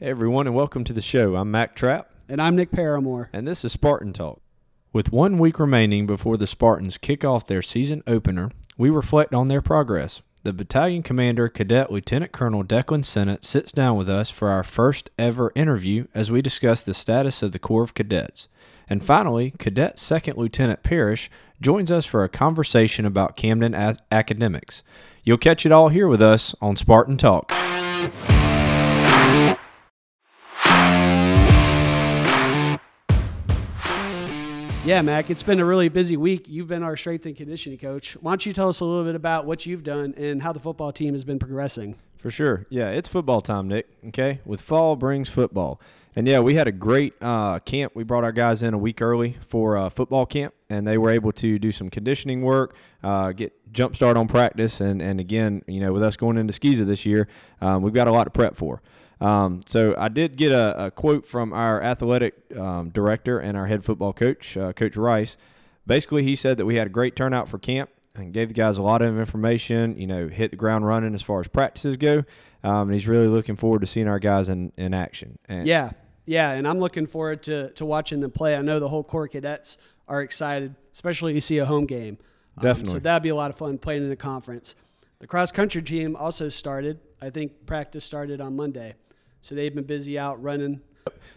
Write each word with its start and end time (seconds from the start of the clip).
Hey 0.00 0.06
everyone, 0.10 0.46
and 0.46 0.54
welcome 0.54 0.84
to 0.84 0.92
the 0.92 1.02
show. 1.02 1.34
I'm 1.36 1.50
Mac 1.50 1.74
Trapp, 1.74 2.10
And 2.28 2.40
I'm 2.40 2.54
Nick 2.56 2.70
Paramore. 2.70 3.30
and 3.32 3.46
this 3.48 3.64
is 3.64 3.72
Spartan 3.72 4.12
Talk. 4.12 4.40
With 4.92 5.12
one 5.12 5.38
week 5.38 5.58
remaining 5.58 6.06
before 6.06 6.36
the 6.36 6.46
Spartans 6.46 6.98
kick 6.98 7.24
off 7.24 7.46
their 7.46 7.62
season 7.62 8.02
opener, 8.06 8.50
we 8.76 8.90
reflect 8.90 9.34
on 9.34 9.48
their 9.48 9.60
progress. 9.60 10.22
The 10.44 10.52
battalion 10.52 11.02
commander, 11.02 11.48
Cadet 11.48 11.90
Lieutenant 11.90 12.30
Colonel 12.32 12.62
Declan 12.64 13.04
Sennett, 13.04 13.44
sits 13.44 13.72
down 13.72 13.96
with 13.96 14.08
us 14.08 14.30
for 14.30 14.50
our 14.50 14.62
first 14.62 15.10
ever 15.18 15.52
interview 15.56 16.06
as 16.14 16.30
we 16.30 16.40
discuss 16.42 16.82
the 16.82 16.94
status 16.94 17.42
of 17.42 17.50
the 17.52 17.58
Corps 17.58 17.82
of 17.82 17.94
Cadets. 17.94 18.48
And 18.88 19.04
finally, 19.04 19.52
Cadet 19.58 19.98
Second 19.98 20.38
Lieutenant 20.38 20.82
Parrish 20.84 21.28
joins 21.60 21.90
us 21.90 22.06
for 22.06 22.22
a 22.22 22.28
conversation 22.28 23.04
about 23.04 23.36
Camden 23.36 23.74
a- 23.74 23.98
academics. 24.12 24.84
You'll 25.24 25.38
catch 25.38 25.66
it 25.66 25.72
all 25.72 25.88
here 25.88 26.06
with 26.08 26.22
us 26.22 26.54
on 26.62 26.76
Spartan 26.76 27.16
Talk. 27.16 27.50
Yeah, 34.88 35.02
Mac, 35.02 35.28
it's 35.28 35.42
been 35.42 35.60
a 35.60 35.66
really 35.66 35.90
busy 35.90 36.16
week. 36.16 36.46
You've 36.48 36.68
been 36.68 36.82
our 36.82 36.96
strength 36.96 37.26
and 37.26 37.36
conditioning 37.36 37.76
coach. 37.76 38.14
Why 38.22 38.30
don't 38.30 38.46
you 38.46 38.54
tell 38.54 38.70
us 38.70 38.80
a 38.80 38.86
little 38.86 39.04
bit 39.04 39.16
about 39.16 39.44
what 39.44 39.66
you've 39.66 39.84
done 39.84 40.14
and 40.16 40.40
how 40.40 40.54
the 40.54 40.60
football 40.60 40.92
team 40.92 41.12
has 41.12 41.24
been 41.24 41.38
progressing? 41.38 41.96
For 42.16 42.30
sure. 42.30 42.64
Yeah, 42.70 42.88
it's 42.88 43.06
football 43.06 43.42
time, 43.42 43.68
Nick. 43.68 43.86
Okay. 44.06 44.40
With 44.46 44.62
fall 44.62 44.96
brings 44.96 45.28
football. 45.28 45.78
And 46.16 46.26
yeah, 46.26 46.40
we 46.40 46.54
had 46.54 46.68
a 46.68 46.72
great 46.72 47.12
uh, 47.20 47.58
camp. 47.58 47.94
We 47.94 48.02
brought 48.02 48.24
our 48.24 48.32
guys 48.32 48.62
in 48.62 48.72
a 48.72 48.78
week 48.78 49.02
early 49.02 49.36
for 49.46 49.76
uh, 49.76 49.90
football 49.90 50.24
camp, 50.24 50.54
and 50.70 50.86
they 50.86 50.96
were 50.96 51.10
able 51.10 51.32
to 51.32 51.58
do 51.58 51.70
some 51.70 51.90
conditioning 51.90 52.40
work, 52.40 52.74
uh, 53.02 53.32
get 53.32 53.52
jump 53.74 53.94
start 53.94 54.16
on 54.16 54.26
practice. 54.26 54.80
And, 54.80 55.02
and 55.02 55.20
again, 55.20 55.64
you 55.66 55.80
know, 55.80 55.92
with 55.92 56.02
us 56.02 56.16
going 56.16 56.38
into 56.38 56.54
SCISA 56.54 56.86
this 56.86 57.04
year, 57.04 57.28
um, 57.60 57.82
we've 57.82 57.92
got 57.92 58.08
a 58.08 58.10
lot 58.10 58.24
to 58.24 58.30
prep 58.30 58.56
for. 58.56 58.80
Um, 59.20 59.62
so 59.66 59.94
I 59.98 60.08
did 60.08 60.36
get 60.36 60.52
a, 60.52 60.86
a 60.86 60.90
quote 60.90 61.26
from 61.26 61.52
our 61.52 61.82
athletic 61.82 62.34
um, 62.56 62.90
director 62.90 63.38
and 63.38 63.56
our 63.56 63.66
head 63.66 63.84
football 63.84 64.12
coach, 64.12 64.56
uh, 64.56 64.72
Coach 64.72 64.96
Rice. 64.96 65.36
Basically, 65.86 66.22
he 66.22 66.36
said 66.36 66.56
that 66.58 66.66
we 66.66 66.76
had 66.76 66.86
a 66.86 66.90
great 66.90 67.16
turnout 67.16 67.48
for 67.48 67.58
camp 67.58 67.90
and 68.14 68.32
gave 68.32 68.48
the 68.48 68.54
guys 68.54 68.78
a 68.78 68.82
lot 68.82 69.02
of 69.02 69.18
information. 69.18 69.96
You 69.96 70.06
know, 70.06 70.28
hit 70.28 70.50
the 70.50 70.56
ground 70.56 70.86
running 70.86 71.14
as 71.14 71.22
far 71.22 71.40
as 71.40 71.48
practices 71.48 71.96
go. 71.96 72.24
Um, 72.62 72.88
and 72.88 72.92
he's 72.92 73.08
really 73.08 73.28
looking 73.28 73.56
forward 73.56 73.80
to 73.80 73.86
seeing 73.86 74.08
our 74.08 74.18
guys 74.18 74.48
in, 74.48 74.72
in 74.76 74.92
action. 74.92 75.38
And 75.48 75.66
Yeah, 75.66 75.92
yeah, 76.26 76.52
and 76.52 76.66
I'm 76.66 76.78
looking 76.78 77.06
forward 77.06 77.42
to, 77.44 77.70
to 77.70 77.86
watching 77.86 78.20
them 78.20 78.30
play. 78.30 78.56
I 78.56 78.62
know 78.62 78.80
the 78.80 78.88
whole 78.88 79.04
Corps 79.04 79.28
cadets 79.28 79.78
are 80.08 80.22
excited, 80.22 80.74
especially 80.92 81.32
to 81.34 81.40
see 81.40 81.58
a 81.58 81.64
home 81.64 81.86
game. 81.86 82.18
Um, 82.56 82.62
Definitely. 82.62 82.92
so 82.92 82.98
that'd 82.98 83.22
be 83.22 83.28
a 83.28 83.34
lot 83.34 83.50
of 83.50 83.56
fun 83.56 83.78
playing 83.78 84.02
in 84.02 84.10
the 84.10 84.16
conference. 84.16 84.74
The 85.20 85.26
cross 85.26 85.52
country 85.52 85.82
team 85.82 86.16
also 86.16 86.48
started. 86.48 87.00
I 87.22 87.30
think 87.30 87.66
practice 87.66 88.04
started 88.04 88.40
on 88.40 88.56
Monday. 88.56 88.94
So 89.40 89.54
they've 89.54 89.74
been 89.74 89.84
busy 89.84 90.18
out 90.18 90.42
running. 90.42 90.80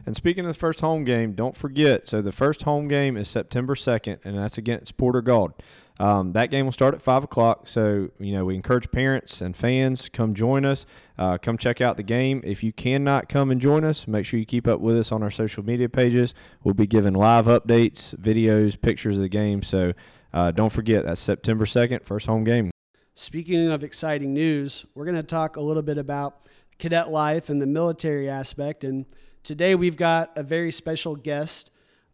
And 0.05 0.15
speaking 0.15 0.45
of 0.45 0.49
the 0.49 0.59
first 0.59 0.81
home 0.81 1.05
game, 1.05 1.33
don't 1.33 1.55
forget. 1.55 2.07
So 2.07 2.21
the 2.21 2.31
first 2.31 2.63
home 2.63 2.87
game 2.87 3.15
is 3.15 3.29
September 3.29 3.75
second, 3.75 4.19
and 4.23 4.37
that's 4.37 4.57
against 4.57 4.97
Porter-Gaud. 4.97 5.53
Um, 5.99 6.31
that 6.31 6.49
game 6.49 6.65
will 6.65 6.71
start 6.71 6.95
at 6.95 7.01
five 7.01 7.23
o'clock. 7.23 7.67
So 7.67 8.09
you 8.19 8.33
know 8.33 8.43
we 8.43 8.55
encourage 8.55 8.91
parents 8.91 9.39
and 9.39 9.55
fans 9.55 10.09
come 10.09 10.33
join 10.33 10.65
us. 10.65 10.85
Uh, 11.15 11.37
come 11.37 11.57
check 11.57 11.79
out 11.79 11.95
the 11.95 12.03
game. 12.03 12.41
If 12.43 12.63
you 12.63 12.73
cannot 12.73 13.29
come 13.29 13.51
and 13.51 13.61
join 13.61 13.83
us, 13.83 14.07
make 14.07 14.25
sure 14.25 14.39
you 14.39 14.45
keep 14.47 14.67
up 14.67 14.79
with 14.79 14.97
us 14.97 15.11
on 15.11 15.21
our 15.21 15.29
social 15.29 15.63
media 15.63 15.89
pages. 15.89 16.33
We'll 16.63 16.73
be 16.73 16.87
giving 16.87 17.13
live 17.13 17.45
updates, 17.45 18.15
videos, 18.15 18.81
pictures 18.81 19.17
of 19.17 19.21
the 19.21 19.29
game. 19.29 19.61
So 19.61 19.93
uh, 20.33 20.49
don't 20.49 20.71
forget 20.71 21.05
that's 21.05 21.21
September 21.21 21.67
second, 21.67 22.03
first 22.03 22.25
home 22.25 22.45
game. 22.45 22.71
Speaking 23.13 23.69
of 23.69 23.83
exciting 23.83 24.33
news, 24.33 24.85
we're 24.95 25.05
going 25.05 25.17
to 25.17 25.23
talk 25.23 25.55
a 25.55 25.61
little 25.61 25.83
bit 25.83 25.99
about 25.99 26.47
cadet 26.81 27.11
life 27.11 27.47
and 27.49 27.61
the 27.61 27.67
military 27.67 28.27
aspect. 28.27 28.83
And 28.83 29.05
today 29.43 29.75
we've 29.75 29.95
got 29.95 30.31
a 30.35 30.41
very 30.41 30.71
special 30.71 31.15
guest, 31.15 31.69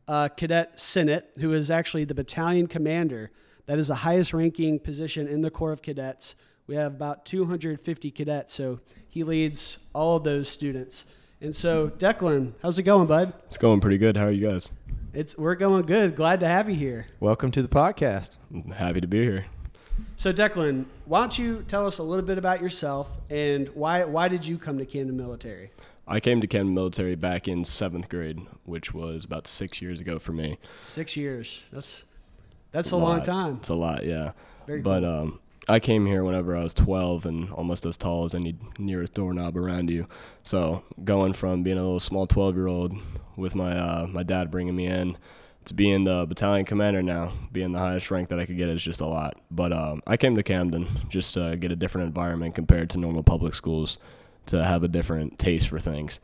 uh, 0.09 0.27
Cadet 0.27 0.77
Sennett, 0.77 1.31
who 1.39 1.53
is 1.53 1.71
actually 1.71 2.03
the 2.03 2.13
battalion 2.13 2.67
commander. 2.67 3.31
That 3.65 3.79
is 3.79 3.87
the 3.87 3.95
highest 3.95 4.33
ranking 4.33 4.77
position 4.79 5.25
in 5.25 5.41
the 5.41 5.49
Corps 5.49 5.71
of 5.71 5.81
Cadets. 5.81 6.35
We 6.67 6.75
have 6.75 6.93
about 6.93 7.25
250 7.25 8.11
cadets, 8.11 8.53
so 8.53 8.81
he 9.07 9.23
leads 9.23 9.79
all 9.95 10.17
of 10.17 10.25
those 10.25 10.49
students. 10.49 11.05
And 11.39 11.55
so, 11.55 11.89
Declan, 11.89 12.51
how's 12.61 12.77
it 12.77 12.83
going, 12.83 13.07
bud? 13.07 13.31
It's 13.45 13.57
going 13.57 13.79
pretty 13.79 13.97
good. 13.97 14.17
How 14.17 14.25
are 14.25 14.31
you 14.31 14.49
guys? 14.49 14.73
It's 15.13 15.37
we're 15.37 15.55
going 15.55 15.85
good. 15.85 16.17
Glad 16.17 16.41
to 16.41 16.47
have 16.47 16.69
you 16.69 16.75
here. 16.75 17.05
Welcome 17.21 17.51
to 17.51 17.61
the 17.61 17.69
podcast. 17.69 18.35
I'm 18.53 18.71
happy 18.71 18.99
to 18.99 19.07
be 19.07 19.23
here. 19.23 19.45
So 20.15 20.33
Declan, 20.33 20.85
why 21.05 21.19
don't 21.19 21.37
you 21.37 21.63
tell 21.67 21.85
us 21.85 21.99
a 21.99 22.03
little 22.03 22.25
bit 22.25 22.37
about 22.37 22.61
yourself 22.61 23.21
and 23.29 23.69
why 23.69 24.03
why 24.03 24.27
did 24.27 24.45
you 24.45 24.57
come 24.57 24.77
to 24.77 24.85
Camden 24.85 25.17
Military? 25.17 25.71
I 26.07 26.19
came 26.19 26.39
to 26.41 26.47
Camden 26.47 26.73
Military 26.73 27.15
back 27.15 27.47
in 27.47 27.65
seventh 27.65 28.07
grade, 28.07 28.39
which 28.65 28.93
was 28.93 29.25
about 29.25 29.45
six 29.45 29.81
years 29.81 29.99
ago 29.99 30.19
for 30.19 30.31
me. 30.31 30.57
Six 30.81 31.17
years. 31.17 31.63
That's 31.71 32.05
that's 32.71 32.91
a, 32.91 32.97
long 32.97 33.21
time. 33.21 33.57
It's 33.57 33.69
a 33.69 33.75
lot, 33.75 34.05
yeah. 34.05 34.31
Very 34.65 34.81
but 34.81 35.01
cool. 35.01 35.09
um, 35.09 35.39
I 35.69 35.79
came 35.79 36.05
here 36.05 36.23
whenever 36.23 36.55
I 36.55 36.63
was 36.63 36.73
12 36.73 37.25
and 37.25 37.51
almost 37.51 37.85
as 37.85 37.97
tall 37.97 38.23
as 38.23 38.33
any 38.33 38.55
nearest 38.77 39.13
doorknob 39.13 39.57
around 39.57 39.89
you. 39.89 40.07
So 40.43 40.83
going 41.03 41.33
from 41.33 41.63
being 41.63 41.77
a 41.77 41.81
little 41.81 41.99
small 41.99 42.25
12 42.25 42.55
year 42.55 42.67
old 42.67 42.93
with 43.35 43.53
my 43.55 43.77
uh, 43.77 44.07
my 44.07 44.23
dad 44.23 44.49
bringing 44.49 44.75
me 44.75 44.85
in 44.85 45.17
to 45.67 45.73
being 45.73 46.03
the 46.03 46.25
battalion 46.25 46.65
commander 46.65 47.01
now, 47.01 47.33
being 47.51 47.71
the 47.71 47.79
highest 47.79 48.09
rank 48.09 48.29
that 48.29 48.39
I 48.39 48.45
could 48.45 48.57
get 48.57 48.69
is 48.69 48.83
just 48.83 49.01
a 49.01 49.05
lot. 49.05 49.37
But 49.51 49.71
um, 49.73 50.01
I 50.07 50.17
came 50.17 50.35
to 50.35 50.43
Camden 50.43 50.87
just 51.09 51.33
to 51.35 51.55
get 51.55 51.71
a 51.71 51.75
different 51.75 52.07
environment 52.07 52.55
compared 52.55 52.89
to 52.91 52.97
normal 52.97 53.23
public 53.23 53.53
schools, 53.53 53.97
to 54.47 54.63
have 54.63 54.83
a 54.83 54.87
different 54.87 55.37
taste 55.39 55.67
for 55.67 55.79
things. 55.79 56.19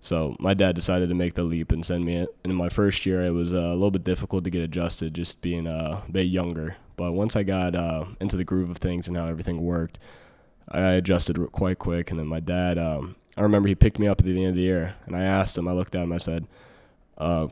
So 0.00 0.36
my 0.38 0.54
dad 0.54 0.74
decided 0.74 1.08
to 1.08 1.14
make 1.14 1.34
the 1.34 1.44
leap 1.44 1.72
and 1.72 1.84
send 1.84 2.04
me 2.04 2.16
it. 2.16 2.28
And 2.44 2.50
in 2.50 2.56
my 2.56 2.68
first 2.68 3.06
year, 3.06 3.24
it 3.24 3.30
was 3.30 3.52
uh, 3.52 3.56
a 3.56 3.72
little 3.72 3.90
bit 3.90 4.04
difficult 4.04 4.44
to 4.44 4.50
get 4.50 4.62
adjusted, 4.62 5.14
just 5.14 5.40
being 5.40 5.66
a 5.66 6.02
bit 6.10 6.26
younger. 6.26 6.76
But 6.96 7.12
once 7.12 7.36
I 7.36 7.42
got 7.42 7.74
uh, 7.74 8.04
into 8.20 8.36
the 8.36 8.44
groove 8.44 8.70
of 8.70 8.76
things 8.76 9.08
and 9.08 9.16
how 9.16 9.26
everything 9.26 9.62
worked, 9.62 9.98
I 10.68 10.92
adjusted 10.92 11.38
quite 11.52 11.78
quick. 11.78 12.10
And 12.10 12.20
then 12.20 12.26
my 12.26 12.40
dad, 12.40 12.78
um, 12.78 13.16
I 13.36 13.40
remember 13.40 13.68
he 13.68 13.74
picked 13.74 13.98
me 13.98 14.06
up 14.06 14.20
at 14.20 14.26
the 14.26 14.38
end 14.38 14.50
of 14.50 14.56
the 14.56 14.62
year, 14.62 14.94
and 15.06 15.16
I 15.16 15.22
asked 15.22 15.58
him. 15.58 15.66
I 15.66 15.72
looked 15.72 15.94
at 15.94 16.02
him. 16.02 16.12
I 16.12 16.18
said, 16.18 16.46
uh, 17.18 17.48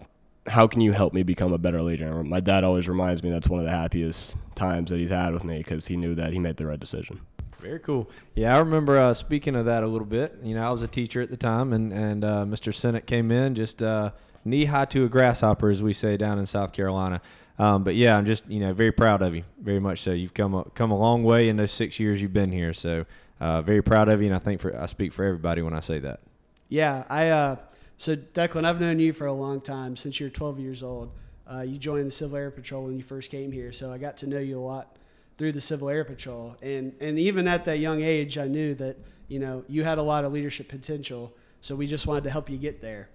"How 0.46 0.66
can 0.66 0.80
you 0.80 0.92
help 0.92 1.12
me 1.12 1.22
become 1.22 1.52
a 1.52 1.58
better 1.58 1.82
leader?" 1.82 2.20
And 2.20 2.28
my 2.28 2.40
dad 2.40 2.64
always 2.64 2.88
reminds 2.88 3.22
me 3.22 3.30
that's 3.30 3.48
one 3.48 3.60
of 3.60 3.66
the 3.66 3.72
happiest 3.72 4.36
times 4.54 4.90
that 4.90 4.98
he's 4.98 5.10
had 5.10 5.32
with 5.32 5.44
me 5.44 5.58
because 5.58 5.86
he 5.86 5.96
knew 5.96 6.14
that 6.14 6.32
he 6.32 6.38
made 6.38 6.56
the 6.56 6.66
right 6.66 6.80
decision. 6.80 7.20
Very 7.60 7.78
cool. 7.78 8.10
Yeah, 8.34 8.56
I 8.56 8.58
remember 8.58 8.98
uh, 9.00 9.14
speaking 9.14 9.54
of 9.54 9.66
that 9.66 9.84
a 9.84 9.86
little 9.86 10.06
bit. 10.06 10.36
You 10.42 10.56
know, 10.56 10.66
I 10.66 10.70
was 10.70 10.82
a 10.82 10.88
teacher 10.88 11.22
at 11.22 11.30
the 11.30 11.36
time, 11.36 11.72
and 11.72 11.92
and 11.92 12.24
uh, 12.24 12.44
Mr. 12.44 12.74
Sennett 12.74 13.06
came 13.06 13.30
in 13.30 13.54
just 13.54 13.82
uh, 13.82 14.10
knee 14.44 14.64
high 14.64 14.86
to 14.86 15.04
a 15.04 15.08
grasshopper, 15.08 15.70
as 15.70 15.82
we 15.82 15.92
say 15.92 16.16
down 16.16 16.38
in 16.38 16.46
South 16.46 16.72
Carolina. 16.72 17.20
Um, 17.58 17.84
but 17.84 17.94
yeah, 17.94 18.16
I'm 18.16 18.26
just 18.26 18.48
you 18.48 18.58
know 18.58 18.72
very 18.72 18.90
proud 18.90 19.22
of 19.22 19.36
you, 19.36 19.44
very 19.60 19.78
much 19.78 20.00
so. 20.00 20.10
You've 20.10 20.34
come 20.34 20.54
a, 20.54 20.64
come 20.70 20.90
a 20.90 20.98
long 20.98 21.22
way 21.22 21.48
in 21.48 21.56
those 21.56 21.70
six 21.70 22.00
years 22.00 22.20
you've 22.20 22.32
been 22.32 22.50
here. 22.50 22.72
So 22.72 23.04
uh, 23.40 23.62
very 23.62 23.82
proud 23.82 24.08
of 24.08 24.20
you, 24.20 24.26
and 24.26 24.34
I 24.34 24.40
think 24.40 24.60
for 24.60 24.76
I 24.78 24.86
speak 24.86 25.12
for 25.12 25.24
everybody 25.24 25.62
when 25.62 25.74
I 25.74 25.80
say 25.80 26.00
that. 26.00 26.20
Yeah, 26.68 27.04
I 27.08 27.28
uh, 27.28 27.56
so 28.02 28.16
Declan, 28.16 28.64
I've 28.64 28.80
known 28.80 28.98
you 28.98 29.12
for 29.12 29.28
a 29.28 29.32
long 29.32 29.60
time 29.60 29.96
since 29.96 30.18
you're 30.18 30.28
12 30.28 30.58
years 30.58 30.82
old. 30.82 31.12
Uh, 31.48 31.60
you 31.60 31.78
joined 31.78 32.04
the 32.04 32.10
Civil 32.10 32.36
Air 32.36 32.50
Patrol 32.50 32.86
when 32.86 32.96
you 32.96 33.02
first 33.04 33.30
came 33.30 33.52
here, 33.52 33.70
so 33.70 33.92
I 33.92 33.98
got 33.98 34.16
to 34.18 34.26
know 34.26 34.40
you 34.40 34.58
a 34.58 34.60
lot 34.60 34.96
through 35.38 35.52
the 35.52 35.60
Civil 35.60 35.88
Air 35.88 36.02
Patrol. 36.02 36.56
And 36.62 36.94
and 37.00 37.16
even 37.16 37.46
at 37.46 37.64
that 37.66 37.78
young 37.78 38.02
age, 38.02 38.38
I 38.38 38.48
knew 38.48 38.74
that 38.74 38.96
you 39.28 39.38
know 39.38 39.64
you 39.68 39.84
had 39.84 39.98
a 39.98 40.02
lot 40.02 40.24
of 40.24 40.32
leadership 40.32 40.66
potential. 40.68 41.32
So 41.60 41.76
we 41.76 41.86
just 41.86 42.08
wanted 42.08 42.24
to 42.24 42.30
help 42.30 42.50
you 42.50 42.58
get 42.58 42.82
there. 42.82 43.08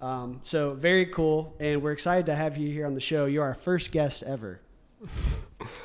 Um, 0.00 0.40
so 0.42 0.74
very 0.74 1.06
cool, 1.06 1.54
and 1.60 1.80
we're 1.80 1.92
excited 1.92 2.26
to 2.26 2.34
have 2.34 2.56
you 2.56 2.68
here 2.68 2.84
on 2.84 2.94
the 2.94 3.00
show. 3.00 3.26
You're 3.26 3.44
our 3.44 3.54
first 3.54 3.92
guest 3.92 4.24
ever. 4.24 4.60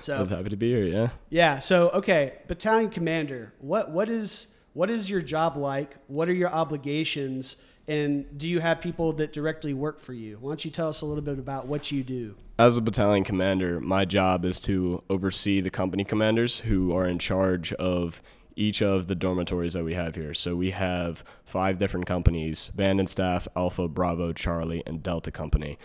So 0.02 0.16
I 0.16 0.20
was 0.20 0.32
happy 0.32 0.50
to 0.50 0.56
be 0.56 0.72
here. 0.72 0.86
Yeah. 0.86 1.10
yeah. 1.30 1.60
So 1.60 1.90
okay, 1.90 2.40
battalion 2.48 2.90
commander. 2.90 3.54
What 3.60 3.92
what 3.92 4.10
is 4.10 4.56
what 4.74 4.90
is 4.90 5.08
your 5.08 5.22
job 5.22 5.58
like? 5.58 5.94
What 6.08 6.28
are 6.28 6.34
your 6.34 6.50
obligations? 6.50 7.58
And 7.88 8.38
do 8.38 8.50
you 8.50 8.60
have 8.60 8.82
people 8.82 9.14
that 9.14 9.32
directly 9.32 9.74
work 9.74 10.02
for 10.02 10.14
you? 10.14 10.38
Why 10.42 10.50
don't 10.50 10.66
you 10.66 10.72
tell 10.72 10.90
us 10.90 11.02
a 11.02 11.06
little 11.06 11.24
bit 11.24 11.40
about 11.40 11.68
what 11.68 11.92
you 11.92 12.04
do? 12.04 12.36
As 12.60 12.76
a 12.76 12.82
battalion 12.82 13.24
commander, 13.24 13.80
my 13.80 14.04
job 14.04 14.44
is 14.44 14.60
to 14.62 15.04
oversee 15.10 15.62
the 15.62 15.70
company 15.70 16.04
commanders 16.04 16.60
who 16.60 16.94
are 16.94 17.08
in 17.08 17.18
charge 17.18 17.72
of 17.74 18.22
each 18.58 18.82
of 18.82 19.08
the 19.08 19.16
dormitories 19.16 19.74
that 19.74 19.86
we 19.86 19.94
have 19.94 20.16
here. 20.16 20.34
So 20.34 20.56
we 20.56 20.72
have 20.72 21.24
five 21.46 21.78
different 21.78 22.08
companies 22.08 22.72
Band 22.76 23.00
and 23.00 23.08
Staff, 23.08 23.48
Alpha, 23.56 23.88
Bravo, 23.88 24.34
Charlie, 24.34 24.84
and 24.86 25.02
Delta 25.02 25.32
Company. 25.32 25.78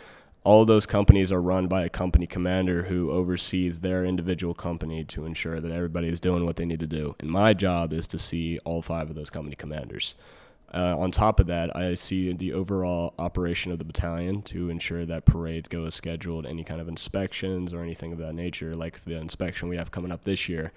All 0.44 0.62
of 0.62 0.66
those 0.66 0.86
companies 0.86 1.30
are 1.30 1.40
run 1.40 1.68
by 1.68 1.84
a 1.84 1.88
company 1.88 2.26
commander 2.26 2.84
who 2.84 3.12
oversees 3.12 3.78
their 3.78 4.04
individual 4.04 4.54
company 4.54 5.04
to 5.04 5.24
ensure 5.24 5.60
that 5.60 5.70
everybody 5.70 6.08
is 6.08 6.18
doing 6.18 6.44
what 6.44 6.56
they 6.56 6.64
need 6.64 6.80
to 6.80 6.86
do. 6.86 7.14
And 7.20 7.30
my 7.30 7.54
job 7.54 7.92
is 7.92 8.08
to 8.08 8.18
see 8.18 8.58
all 8.64 8.82
five 8.82 9.08
of 9.08 9.14
those 9.14 9.30
company 9.30 9.54
commanders. 9.54 10.16
Uh, 10.74 10.96
on 10.98 11.10
top 11.10 11.38
of 11.38 11.46
that, 11.48 11.74
I 11.76 11.94
see 11.94 12.32
the 12.32 12.54
overall 12.54 13.12
operation 13.18 13.72
of 13.72 13.78
the 13.78 13.84
battalion 13.84 14.40
to 14.42 14.70
ensure 14.70 15.04
that 15.04 15.26
parades 15.26 15.68
go 15.68 15.84
as 15.84 15.94
scheduled, 15.94 16.46
any 16.46 16.64
kind 16.64 16.80
of 16.80 16.88
inspections 16.88 17.74
or 17.74 17.82
anything 17.82 18.12
of 18.12 18.18
that 18.18 18.34
nature, 18.34 18.72
like 18.72 19.04
the 19.04 19.16
inspection 19.16 19.68
we 19.68 19.76
have 19.76 19.90
coming 19.90 20.10
up 20.10 20.24
this 20.24 20.48
year. 20.48 20.72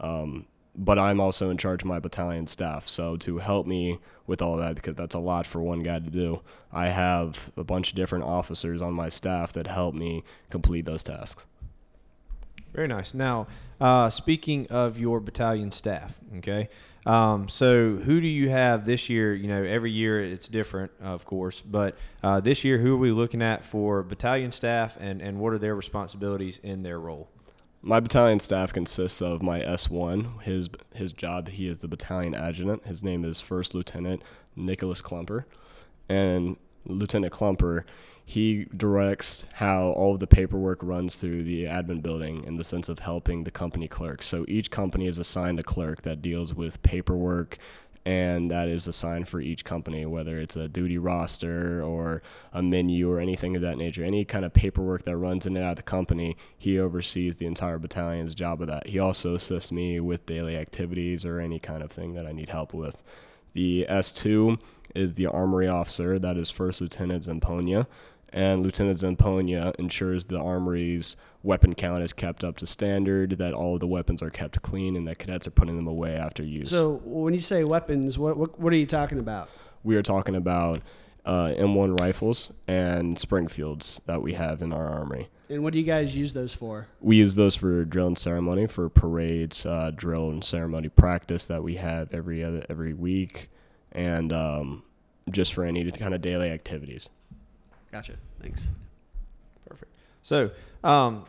Um, 0.00 0.46
but 0.74 0.98
I'm 0.98 1.20
also 1.20 1.50
in 1.50 1.56
charge 1.56 1.82
of 1.82 1.88
my 1.88 1.98
battalion 1.98 2.46
staff. 2.46 2.88
So 2.88 3.16
to 3.18 3.38
help 3.38 3.66
me 3.66 3.98
with 4.26 4.42
all 4.42 4.56
that, 4.56 4.74
because 4.74 4.94
that's 4.94 5.14
a 5.14 5.18
lot 5.18 5.46
for 5.46 5.60
one 5.60 5.82
guy 5.82 5.98
to 5.98 6.10
do, 6.10 6.40
I 6.72 6.88
have 6.88 7.50
a 7.56 7.64
bunch 7.64 7.90
of 7.90 7.94
different 7.94 8.24
officers 8.24 8.82
on 8.82 8.92
my 8.92 9.08
staff 9.08 9.52
that 9.54 9.66
help 9.66 9.94
me 9.94 10.22
complete 10.50 10.84
those 10.84 11.02
tasks. 11.02 11.46
Very 12.76 12.88
nice. 12.88 13.14
Now, 13.14 13.46
uh, 13.80 14.10
speaking 14.10 14.66
of 14.66 14.98
your 14.98 15.18
battalion 15.18 15.72
staff, 15.72 16.18
okay, 16.36 16.68
um, 17.06 17.48
so 17.48 17.96
who 17.96 18.20
do 18.20 18.26
you 18.26 18.50
have 18.50 18.84
this 18.84 19.08
year? 19.08 19.34
You 19.34 19.48
know, 19.48 19.62
every 19.62 19.90
year 19.90 20.22
it's 20.22 20.46
different, 20.46 20.92
of 21.00 21.24
course, 21.24 21.62
but 21.62 21.96
uh, 22.22 22.40
this 22.40 22.64
year, 22.64 22.76
who 22.76 22.92
are 22.92 22.98
we 22.98 23.12
looking 23.12 23.40
at 23.40 23.64
for 23.64 24.02
battalion 24.02 24.52
staff, 24.52 24.98
and 25.00 25.22
and 25.22 25.40
what 25.40 25.54
are 25.54 25.58
their 25.58 25.74
responsibilities 25.74 26.60
in 26.62 26.82
their 26.82 27.00
role? 27.00 27.30
My 27.80 27.98
battalion 27.98 28.40
staff 28.40 28.74
consists 28.74 29.22
of 29.22 29.42
my 29.42 29.60
S1. 29.60 30.42
His 30.42 30.68
his 30.94 31.14
job, 31.14 31.48
he 31.48 31.68
is 31.68 31.78
the 31.78 31.88
battalion 31.88 32.34
adjutant. 32.34 32.84
His 32.84 33.02
name 33.02 33.24
is 33.24 33.40
First 33.40 33.74
Lieutenant 33.74 34.22
Nicholas 34.54 35.00
Klumper, 35.00 35.46
and 36.10 36.58
Lieutenant 36.86 37.32
Klumper, 37.32 37.84
he 38.24 38.66
directs 38.76 39.46
how 39.54 39.90
all 39.90 40.14
of 40.14 40.20
the 40.20 40.26
paperwork 40.26 40.82
runs 40.82 41.16
through 41.16 41.44
the 41.44 41.64
admin 41.64 42.02
building 42.02 42.42
in 42.44 42.56
the 42.56 42.64
sense 42.64 42.88
of 42.88 42.98
helping 42.98 43.44
the 43.44 43.50
company 43.50 43.86
clerks. 43.86 44.26
So 44.26 44.44
each 44.48 44.70
company 44.70 45.06
is 45.06 45.18
assigned 45.18 45.60
a 45.60 45.62
clerk 45.62 46.02
that 46.02 46.22
deals 46.22 46.52
with 46.52 46.82
paperwork 46.82 47.58
and 48.06 48.52
that 48.52 48.68
is 48.68 48.86
assigned 48.86 49.26
for 49.26 49.40
each 49.40 49.64
company, 49.64 50.06
whether 50.06 50.38
it's 50.38 50.54
a 50.54 50.68
duty 50.68 50.96
roster 50.96 51.82
or 51.82 52.22
a 52.52 52.62
menu 52.62 53.10
or 53.10 53.18
anything 53.18 53.56
of 53.56 53.62
that 53.62 53.76
nature. 53.76 54.04
Any 54.04 54.24
kind 54.24 54.44
of 54.44 54.52
paperwork 54.52 55.02
that 55.04 55.16
runs 55.16 55.44
in 55.44 55.56
and 55.56 55.64
out 55.64 55.70
of 55.70 55.76
the 55.76 55.82
company, 55.82 56.36
he 56.56 56.78
oversees 56.78 57.36
the 57.36 57.46
entire 57.46 57.80
battalion's 57.80 58.36
job 58.36 58.60
of 58.60 58.68
that. 58.68 58.86
He 58.86 59.00
also 59.00 59.34
assists 59.34 59.72
me 59.72 59.98
with 59.98 60.24
daily 60.24 60.56
activities 60.56 61.24
or 61.24 61.40
any 61.40 61.58
kind 61.58 61.82
of 61.82 61.90
thing 61.90 62.14
that 62.14 62.26
I 62.26 62.32
need 62.32 62.48
help 62.48 62.72
with. 62.72 63.02
The 63.54 63.86
S2 63.90 64.60
is 64.96 65.14
the 65.14 65.26
armory 65.26 65.68
officer, 65.68 66.18
that 66.18 66.36
is 66.36 66.50
First 66.50 66.80
Lieutenant 66.80 67.24
Zamponia 67.24 67.86
and 68.36 68.62
Lieutenant 68.62 68.98
Zamponia 68.98 69.74
ensures 69.76 70.26
the 70.26 70.38
armory's 70.38 71.16
weapon 71.42 71.74
count 71.74 72.02
is 72.02 72.12
kept 72.12 72.44
up 72.44 72.58
to 72.58 72.66
standard, 72.66 73.38
that 73.38 73.54
all 73.54 73.74
of 73.74 73.80
the 73.80 73.86
weapons 73.86 74.22
are 74.22 74.30
kept 74.30 74.60
clean, 74.62 74.96
and 74.96 75.06
that 75.08 75.18
cadets 75.18 75.46
are 75.46 75.52
putting 75.52 75.76
them 75.76 75.86
away 75.86 76.14
after 76.14 76.42
use. 76.42 76.70
So, 76.70 77.00
when 77.04 77.34
you 77.34 77.40
say 77.40 77.64
weapons, 77.64 78.18
what 78.18 78.36
what, 78.36 78.58
what 78.58 78.72
are 78.72 78.76
you 78.76 78.86
talking 78.86 79.18
about? 79.18 79.48
We 79.84 79.96
are 79.96 80.02
talking 80.02 80.34
about 80.34 80.82
uh, 81.24 81.54
M1 81.56 81.98
rifles 82.00 82.52
and 82.68 83.18
Springfields 83.18 84.00
that 84.06 84.20
we 84.20 84.34
have 84.34 84.60
in 84.60 84.72
our 84.72 84.86
armory. 84.86 85.28
And 85.48 85.62
what 85.62 85.72
do 85.72 85.78
you 85.78 85.84
guys 85.84 86.14
use 86.14 86.32
those 86.32 86.52
for? 86.52 86.88
We 87.00 87.16
use 87.16 87.36
those 87.36 87.54
for 87.54 87.84
drill 87.84 88.08
and 88.08 88.18
ceremony, 88.18 88.66
for 88.66 88.88
parades, 88.88 89.64
uh, 89.64 89.92
drill 89.94 90.30
and 90.30 90.44
ceremony 90.44 90.88
practice 90.88 91.46
that 91.46 91.62
we 91.62 91.76
have 91.76 92.12
every 92.12 92.42
other 92.42 92.66
every 92.68 92.92
week, 92.92 93.48
and 93.92 94.32
um, 94.32 94.82
just 95.30 95.54
for 95.54 95.64
any 95.64 95.90
kind 95.92 96.14
of 96.14 96.20
daily 96.20 96.50
activities. 96.50 97.08
Gotcha. 97.92 98.14
Thanks. 98.40 98.68
Perfect. 99.68 99.92
So, 100.22 100.50
um, 100.84 101.24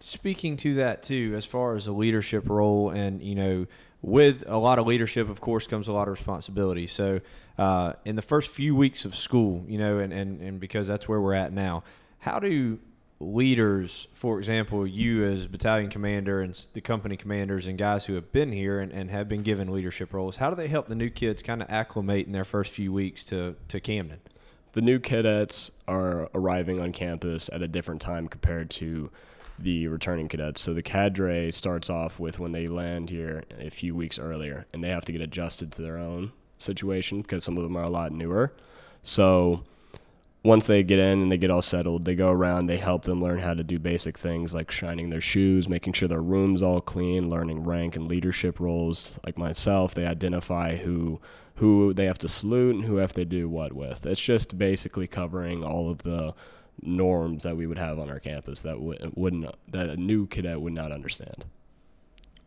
speaking 0.00 0.56
to 0.58 0.74
that 0.74 1.02
too, 1.02 1.34
as 1.36 1.44
far 1.44 1.74
as 1.74 1.86
a 1.86 1.92
leadership 1.92 2.48
role, 2.48 2.90
and 2.90 3.22
you 3.22 3.34
know, 3.34 3.66
with 4.00 4.44
a 4.46 4.58
lot 4.58 4.78
of 4.78 4.86
leadership, 4.86 5.28
of 5.28 5.40
course, 5.40 5.66
comes 5.66 5.88
a 5.88 5.92
lot 5.92 6.08
of 6.08 6.12
responsibility. 6.12 6.86
So, 6.86 7.20
uh, 7.58 7.94
in 8.04 8.16
the 8.16 8.22
first 8.22 8.50
few 8.50 8.74
weeks 8.74 9.04
of 9.04 9.14
school, 9.14 9.64
you 9.68 9.78
know, 9.78 9.98
and, 9.98 10.12
and, 10.12 10.40
and 10.40 10.60
because 10.60 10.86
that's 10.86 11.08
where 11.08 11.20
we're 11.20 11.34
at 11.34 11.52
now, 11.52 11.84
how 12.18 12.38
do 12.38 12.78
leaders, 13.22 14.08
for 14.12 14.38
example, 14.38 14.86
you 14.86 15.24
as 15.24 15.46
battalion 15.46 15.90
commander 15.90 16.40
and 16.40 16.54
the 16.74 16.80
company 16.80 17.16
commanders 17.16 17.66
and 17.66 17.78
guys 17.78 18.06
who 18.06 18.14
have 18.14 18.32
been 18.32 18.52
here 18.52 18.80
and, 18.80 18.92
and 18.92 19.10
have 19.10 19.28
been 19.28 19.42
given 19.42 19.72
leadership 19.72 20.12
roles, 20.12 20.36
how 20.36 20.50
do 20.50 20.56
they 20.56 20.68
help 20.68 20.88
the 20.88 20.94
new 20.94 21.10
kids 21.10 21.42
kind 21.42 21.62
of 21.62 21.70
acclimate 21.70 22.26
in 22.26 22.32
their 22.32 22.44
first 22.44 22.72
few 22.72 22.92
weeks 22.92 23.24
to, 23.24 23.56
to 23.68 23.80
Camden? 23.80 24.20
the 24.72 24.80
new 24.80 24.98
cadets 24.98 25.70
are 25.86 26.30
arriving 26.34 26.80
on 26.80 26.92
campus 26.92 27.50
at 27.52 27.62
a 27.62 27.68
different 27.68 28.00
time 28.00 28.28
compared 28.28 28.70
to 28.70 29.10
the 29.58 29.86
returning 29.86 30.28
cadets. 30.28 30.60
So 30.60 30.74
the 30.74 30.82
cadre 30.82 31.50
starts 31.50 31.90
off 31.90 32.18
with 32.18 32.38
when 32.38 32.52
they 32.52 32.66
land 32.66 33.10
here 33.10 33.44
a 33.58 33.70
few 33.70 33.94
weeks 33.94 34.18
earlier, 34.18 34.66
and 34.72 34.82
they 34.82 34.88
have 34.88 35.04
to 35.04 35.12
get 35.12 35.20
adjusted 35.20 35.72
to 35.72 35.82
their 35.82 35.98
own 35.98 36.32
situation 36.58 37.22
because 37.22 37.44
some 37.44 37.56
of 37.56 37.62
them 37.62 37.76
are 37.76 37.84
a 37.84 37.90
lot 37.90 38.12
newer. 38.12 38.52
So 39.02 39.64
once 40.44 40.66
they 40.66 40.82
get 40.82 40.98
in 40.98 41.22
and 41.22 41.30
they 41.30 41.38
get 41.38 41.50
all 41.50 41.62
settled, 41.62 42.04
they 42.04 42.14
go 42.14 42.30
around, 42.30 42.66
they 42.66 42.76
help 42.76 43.04
them 43.04 43.22
learn 43.22 43.38
how 43.38 43.54
to 43.54 43.62
do 43.62 43.78
basic 43.78 44.18
things 44.18 44.52
like 44.52 44.70
shining 44.70 45.10
their 45.10 45.20
shoes, 45.20 45.68
making 45.68 45.92
sure 45.92 46.08
their 46.08 46.22
room's 46.22 46.62
all 46.62 46.80
clean, 46.80 47.30
learning 47.30 47.64
rank 47.64 47.94
and 47.94 48.08
leadership 48.08 48.58
roles. 48.58 49.18
Like 49.24 49.38
myself, 49.38 49.94
they 49.94 50.06
identify 50.06 50.76
who 50.76 51.20
who 51.56 51.92
they 51.92 52.06
have 52.06 52.18
to 52.18 52.28
salute 52.28 52.74
and 52.74 52.84
who 52.84 52.96
have 52.96 53.12
to 53.12 53.24
do 53.24 53.48
what 53.48 53.72
with. 53.72 54.06
It's 54.06 54.20
just 54.20 54.56
basically 54.58 55.06
covering 55.06 55.62
all 55.62 55.90
of 55.90 55.98
the 55.98 56.34
norms 56.80 57.44
that 57.44 57.56
we 57.56 57.66
would 57.66 57.78
have 57.78 57.98
on 57.98 58.10
our 58.10 58.18
campus 58.18 58.62
that 58.62 58.80
wouldn't 58.80 59.54
that 59.68 59.90
a 59.90 59.96
new 59.96 60.26
cadet 60.26 60.60
would 60.60 60.72
not 60.72 60.90
understand. 60.90 61.44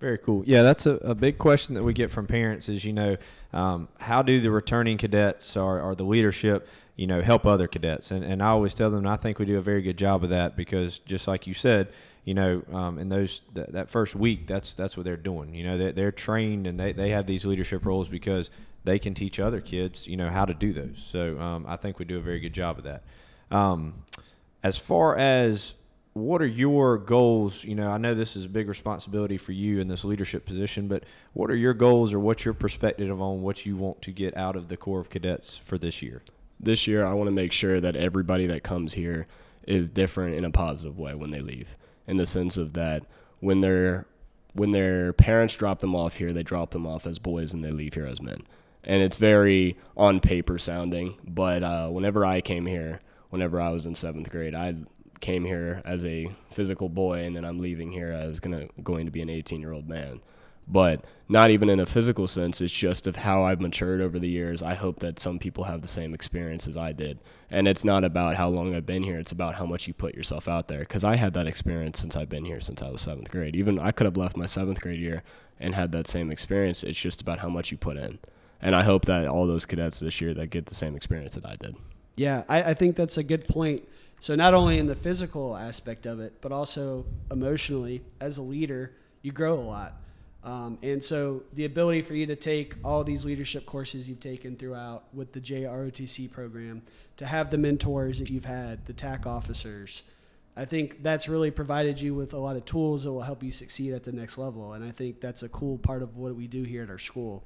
Very 0.01 0.17
cool. 0.17 0.43
Yeah, 0.45 0.61
that's 0.61 0.85
a, 0.85 0.95
a 0.95 1.15
big 1.15 1.37
question 1.37 1.75
that 1.75 1.83
we 1.83 1.93
get 1.93 2.11
from 2.11 2.27
parents 2.27 2.67
is, 2.67 2.83
you 2.83 2.91
know, 2.91 3.15
um, 3.53 3.87
how 3.99 4.21
do 4.21 4.41
the 4.41 4.51
returning 4.51 4.97
cadets 4.97 5.55
or, 5.55 5.79
or 5.79 5.95
the 5.95 6.03
leadership, 6.03 6.67
you 6.95 7.07
know, 7.07 7.21
help 7.21 7.45
other 7.45 7.67
cadets? 7.67 8.11
And, 8.11 8.23
and 8.23 8.41
I 8.41 8.47
always 8.47 8.73
tell 8.73 8.89
them, 8.89 9.05
I 9.07 9.17
think 9.17 9.39
we 9.39 9.45
do 9.45 9.57
a 9.57 9.61
very 9.61 9.81
good 9.81 9.97
job 9.97 10.23
of 10.23 10.29
that 10.29 10.55
because 10.55 10.99
just 10.99 11.27
like 11.27 11.47
you 11.47 11.53
said, 11.53 11.89
you 12.23 12.33
know, 12.33 12.63
um, 12.73 12.97
in 12.97 13.09
those 13.09 13.41
th- 13.53 13.67
that 13.69 13.89
first 13.89 14.15
week, 14.15 14.47
that's 14.47 14.73
that's 14.75 14.97
what 14.97 15.03
they're 15.03 15.15
doing. 15.15 15.53
You 15.53 15.63
know, 15.63 15.77
they're, 15.77 15.91
they're 15.91 16.11
trained 16.11 16.65
and 16.67 16.79
they, 16.79 16.91
they 16.91 17.09
have 17.09 17.27
these 17.27 17.45
leadership 17.45 17.85
roles 17.85 18.07
because 18.07 18.49
they 18.83 18.99
can 18.99 19.13
teach 19.13 19.39
other 19.39 19.61
kids, 19.61 20.07
you 20.07 20.17
know, 20.17 20.29
how 20.29 20.45
to 20.45 20.53
do 20.53 20.73
those. 20.73 21.05
So 21.11 21.39
um, 21.39 21.65
I 21.67 21.75
think 21.75 21.99
we 21.99 22.05
do 22.05 22.17
a 22.17 22.21
very 22.21 22.39
good 22.39 22.53
job 22.53 22.77
of 22.77 22.83
that. 22.83 23.03
Um, 23.51 24.05
as 24.63 24.77
far 24.77 25.17
as 25.17 25.75
what 26.13 26.41
are 26.41 26.47
your 26.47 26.97
goals? 26.97 27.65
You 27.65 27.75
know, 27.75 27.89
I 27.89 27.97
know 27.97 28.13
this 28.13 28.37
is 28.37 28.45
a 28.45 28.49
big 28.49 28.69
responsibility 28.69 29.37
for 29.37 29.51
you 29.51 29.79
in 29.79 29.89
this 29.89 30.05
leadership 30.05 30.45
position, 30.45 30.87
but 30.87 31.03
what 31.33 31.51
are 31.51 31.55
your 31.55 31.73
goals 31.73 32.13
or 32.13 32.19
what's 32.19 32.45
your 32.45 32.53
perspective 32.53 33.21
on 33.21 33.41
what 33.41 33.65
you 33.65 33.75
want 33.75 34.01
to 34.03 34.11
get 34.11 34.35
out 34.37 34.55
of 34.55 34.69
the 34.69 34.77
Corps 34.77 35.01
of 35.01 35.09
Cadets 35.09 35.57
for 35.57 35.77
this 35.77 36.01
year? 36.01 36.21
This 36.59 36.87
year, 36.87 37.05
I 37.05 37.13
want 37.13 37.27
to 37.27 37.33
make 37.33 37.51
sure 37.51 37.79
that 37.79 37.95
everybody 37.95 38.47
that 38.47 38.63
comes 38.63 38.93
here 38.93 39.27
is 39.67 39.89
different 39.89 40.35
in 40.35 40.45
a 40.45 40.51
positive 40.51 40.97
way 40.97 41.13
when 41.13 41.31
they 41.31 41.41
leave, 41.41 41.75
in 42.07 42.17
the 42.17 42.25
sense 42.25 42.57
of 42.57 42.73
that 42.73 43.03
when 43.39 43.61
their 43.61 44.05
when 44.53 44.71
their 44.71 45.11
parents 45.11 45.55
drop 45.55 45.79
them 45.79 45.95
off 45.95 46.17
here, 46.17 46.31
they 46.31 46.43
drop 46.43 46.71
them 46.71 46.87
off 46.87 47.05
as 47.05 47.19
boys 47.19 47.53
and 47.53 47.63
they 47.63 47.71
leave 47.71 47.93
here 47.93 48.05
as 48.05 48.21
men 48.21 48.41
and 48.85 49.01
it's 49.01 49.17
very 49.17 49.77
on 49.97 50.19
paper 50.19 50.57
sounding. 50.57 51.15
But 51.25 51.63
uh, 51.63 51.89
whenever 51.89 52.23
I 52.23 52.39
came 52.41 52.65
here, 52.65 53.01
whenever 53.29 53.59
I 53.59 53.69
was 53.69 53.85
in 53.85 53.95
seventh 53.95 54.29
grade, 54.29 54.55
I 54.55 54.75
came 55.19 55.43
here 55.43 55.81
as 55.83 56.05
a 56.05 56.33
physical 56.51 56.87
boy, 56.87 57.23
and 57.23 57.35
then 57.35 57.43
I'm 57.43 57.59
leaving 57.59 57.91
here 57.91 58.11
as 58.11 58.39
gonna 58.39 58.67
going 58.83 59.05
to 59.05 59.11
be 59.11 59.21
an 59.21 59.29
18 59.29 59.59
year 59.59 59.73
old 59.73 59.89
man. 59.89 60.21
But 60.67 61.05
not 61.27 61.51
even 61.51 61.69
in 61.69 61.79
a 61.79 61.85
physical 61.85 62.27
sense. 62.27 62.61
It's 62.61 62.73
just 62.73 63.07
of 63.07 63.17
how 63.17 63.43
I've 63.43 63.61
matured 63.61 64.01
over 64.01 64.17
the 64.19 64.29
years. 64.29 64.61
I 64.61 64.73
hope 64.73 64.99
that 64.99 65.19
some 65.19 65.39
people 65.39 65.65
have 65.65 65.81
the 65.81 65.87
same 65.87 66.13
experience 66.13 66.67
as 66.67 66.75
I 66.77 66.91
did. 66.91 67.19
And 67.51 67.67
it's 67.67 67.83
not 67.83 68.03
about 68.03 68.35
how 68.35 68.49
long 68.49 68.75
I've 68.75 68.85
been 68.85 69.03
here. 69.03 69.19
It's 69.19 69.31
about 69.31 69.55
how 69.55 69.65
much 69.65 69.87
you 69.87 69.93
put 69.93 70.15
yourself 70.15 70.47
out 70.47 70.67
there. 70.67 70.79
Because 70.79 71.03
I 71.03 71.15
had 71.15 71.33
that 71.33 71.47
experience 71.47 71.99
since 71.99 72.15
I've 72.15 72.29
been 72.29 72.45
here 72.45 72.61
since 72.61 72.81
I 72.81 72.89
was 72.89 73.01
seventh 73.01 73.29
grade. 73.29 73.55
Even 73.55 73.79
I 73.79 73.91
could 73.91 74.05
have 74.05 74.17
left 74.17 74.37
my 74.37 74.45
seventh 74.45 74.81
grade 74.81 74.99
year 74.99 75.23
and 75.59 75.75
had 75.75 75.91
that 75.91 76.07
same 76.07 76.31
experience. 76.31 76.83
It's 76.83 76.99
just 76.99 77.21
about 77.21 77.39
how 77.39 77.49
much 77.49 77.71
you 77.71 77.77
put 77.77 77.97
in 77.97 78.19
and 78.61 78.75
I 78.75 78.83
hope 78.83 79.05
that 79.05 79.27
all 79.27 79.47
those 79.47 79.65
cadets 79.65 79.99
this 79.99 80.19
year 80.21 80.33
that 80.33 80.47
get 80.47 80.65
the 80.65 80.75
same 80.75 80.95
experience 80.95 81.35
that 81.35 81.45
I 81.45 81.55
did. 81.55 81.75
Yeah, 82.15 82.43
I, 82.47 82.71
I 82.71 82.73
think 82.73 82.95
that's 82.95 83.17
a 83.17 83.23
good 83.23 83.47
point. 83.47 83.81
So 84.19 84.35
not 84.35 84.53
only 84.53 84.79
in 84.79 84.87
the 84.87 84.95
physical 84.95 85.55
aspect 85.55 86.05
of 86.05 86.19
it, 86.19 86.33
but 86.41 86.51
also 86.51 87.05
emotionally, 87.29 88.01
as 88.19 88.37
a 88.37 88.41
leader, 88.41 88.93
you 89.21 89.31
grow 89.31 89.53
a 89.53 89.61
lot. 89.61 89.93
Um, 90.45 90.77
and 90.83 91.03
so 91.03 91.41
the 91.53 91.65
ability 91.65 92.03
for 92.03 92.13
you 92.13 92.27
to 92.27 92.35
take 92.35 92.75
all 92.83 93.03
these 93.03 93.25
leadership 93.25 93.65
courses 93.65 94.07
you've 94.07 94.19
taken 94.19 94.55
throughout 94.55 95.05
with 95.11 95.33
the 95.33 95.41
JROTC 95.41 96.31
program, 96.31 96.83
to 97.17 97.25
have 97.25 97.49
the 97.49 97.57
mentors 97.57 98.19
that 98.19 98.29
you've 98.29 98.45
had, 98.45 98.85
the 98.85 98.93
TAC 98.93 99.25
officers, 99.25 100.03
I 100.55 100.63
think 100.63 101.03
that's 101.03 101.27
really 101.27 101.51
provided 101.51 101.99
you 101.99 102.13
with 102.13 102.33
a 102.33 102.37
lot 102.37 102.55
of 102.55 102.63
tools 102.63 103.03
that 103.03 103.11
will 103.11 103.21
help 103.21 103.43
you 103.43 103.51
succeed 103.51 103.93
at 103.93 104.03
the 104.03 104.11
next 104.11 104.37
level. 104.37 104.73
And 104.73 104.85
I 104.85 104.91
think 104.91 105.19
that's 105.19 105.43
a 105.43 105.49
cool 105.49 105.77
part 105.79 106.01
of 106.01 106.17
what 106.17 106.35
we 106.35 106.47
do 106.47 106.63
here 106.63 106.83
at 106.83 106.89
our 106.89 106.99
school. 106.99 107.43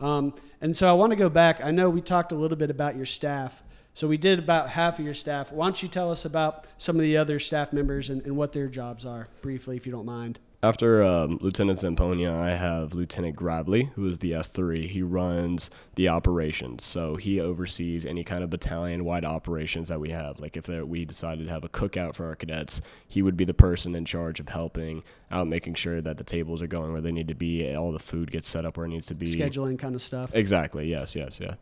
Um, 0.00 0.34
and 0.60 0.76
so 0.76 0.88
I 0.88 0.92
want 0.92 1.10
to 1.10 1.16
go 1.16 1.28
back. 1.28 1.62
I 1.62 1.70
know 1.70 1.90
we 1.90 2.00
talked 2.00 2.32
a 2.32 2.34
little 2.34 2.56
bit 2.56 2.70
about 2.70 2.96
your 2.96 3.06
staff. 3.06 3.62
So 3.94 4.08
we 4.08 4.16
did 4.16 4.38
about 4.38 4.70
half 4.70 4.98
of 4.98 5.04
your 5.04 5.14
staff. 5.14 5.52
Why 5.52 5.66
don't 5.66 5.82
you 5.82 5.88
tell 5.88 6.10
us 6.10 6.24
about 6.24 6.66
some 6.78 6.96
of 6.96 7.02
the 7.02 7.16
other 7.16 7.38
staff 7.38 7.72
members 7.72 8.10
and, 8.10 8.22
and 8.22 8.36
what 8.36 8.52
their 8.52 8.68
jobs 8.68 9.04
are 9.04 9.26
briefly, 9.42 9.76
if 9.76 9.86
you 9.86 9.92
don't 9.92 10.06
mind? 10.06 10.38
After 10.60 11.04
um, 11.04 11.38
Lieutenant 11.40 11.78
Zamponia, 11.78 12.32
I 12.32 12.56
have 12.56 12.92
Lieutenant 12.92 13.36
Gravely, 13.36 13.92
who 13.94 14.08
is 14.08 14.18
the 14.18 14.32
S3. 14.32 14.88
He 14.88 15.02
runs 15.02 15.70
the 15.94 16.08
operations, 16.08 16.82
so 16.82 17.14
he 17.14 17.38
oversees 17.40 18.04
any 18.04 18.24
kind 18.24 18.42
of 18.42 18.50
battalion-wide 18.50 19.24
operations 19.24 19.88
that 19.88 20.00
we 20.00 20.10
have. 20.10 20.40
Like 20.40 20.56
if 20.56 20.66
there, 20.66 20.84
we 20.84 21.04
decided 21.04 21.46
to 21.46 21.52
have 21.52 21.62
a 21.62 21.68
cookout 21.68 22.16
for 22.16 22.26
our 22.26 22.34
cadets, 22.34 22.80
he 23.06 23.22
would 23.22 23.36
be 23.36 23.44
the 23.44 23.54
person 23.54 23.94
in 23.94 24.04
charge 24.04 24.40
of 24.40 24.48
helping 24.48 25.04
out, 25.30 25.46
making 25.46 25.74
sure 25.74 26.00
that 26.00 26.16
the 26.16 26.24
tables 26.24 26.60
are 26.60 26.66
going 26.66 26.90
where 26.90 27.02
they 27.02 27.12
need 27.12 27.28
to 27.28 27.36
be, 27.36 27.72
all 27.76 27.92
the 27.92 28.00
food 28.00 28.32
gets 28.32 28.48
set 28.48 28.64
up 28.64 28.76
where 28.76 28.86
it 28.86 28.88
needs 28.88 29.06
to 29.06 29.14
be. 29.14 29.26
Scheduling 29.26 29.78
kind 29.78 29.94
of 29.94 30.02
stuff. 30.02 30.34
Exactly. 30.34 30.90
Yes. 30.90 31.14
Yes. 31.14 31.38
Yeah. 31.38 31.54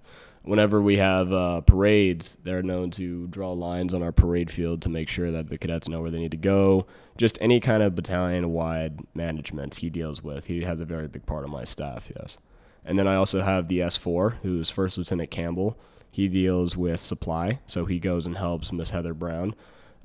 Whenever 0.46 0.80
we 0.80 0.96
have 0.96 1.32
uh, 1.32 1.60
parades, 1.62 2.38
they're 2.44 2.62
known 2.62 2.90
to 2.92 3.26
draw 3.26 3.52
lines 3.52 3.92
on 3.92 4.02
our 4.02 4.12
parade 4.12 4.50
field 4.50 4.80
to 4.82 4.88
make 4.88 5.08
sure 5.08 5.30
that 5.32 5.48
the 5.48 5.58
cadets 5.58 5.88
know 5.88 6.00
where 6.00 6.10
they 6.10 6.18
need 6.20 6.30
to 6.30 6.36
go. 6.36 6.86
Just 7.18 7.36
any 7.40 7.58
kind 7.60 7.82
of 7.82 7.94
battalion-wide 7.96 9.00
management 9.14 9.74
he 9.76 9.90
deals 9.90 10.22
with. 10.22 10.44
He 10.44 10.62
has 10.62 10.80
a 10.80 10.84
very 10.84 11.08
big 11.08 11.26
part 11.26 11.44
of 11.44 11.50
my 11.50 11.64
staff. 11.64 12.10
Yes. 12.18 12.38
And 12.84 12.96
then 12.98 13.08
I 13.08 13.16
also 13.16 13.40
have 13.42 13.66
the 13.66 13.80
S4, 13.80 14.34
who's 14.42 14.70
First 14.70 14.96
Lieutenant 14.98 15.30
Campbell. 15.32 15.76
He 16.12 16.28
deals 16.28 16.76
with 16.76 17.00
supply, 17.00 17.58
so 17.66 17.84
he 17.84 17.98
goes 17.98 18.24
and 18.26 18.36
helps 18.38 18.70
Miss 18.72 18.90
Heather 18.90 19.14
Brown, 19.14 19.54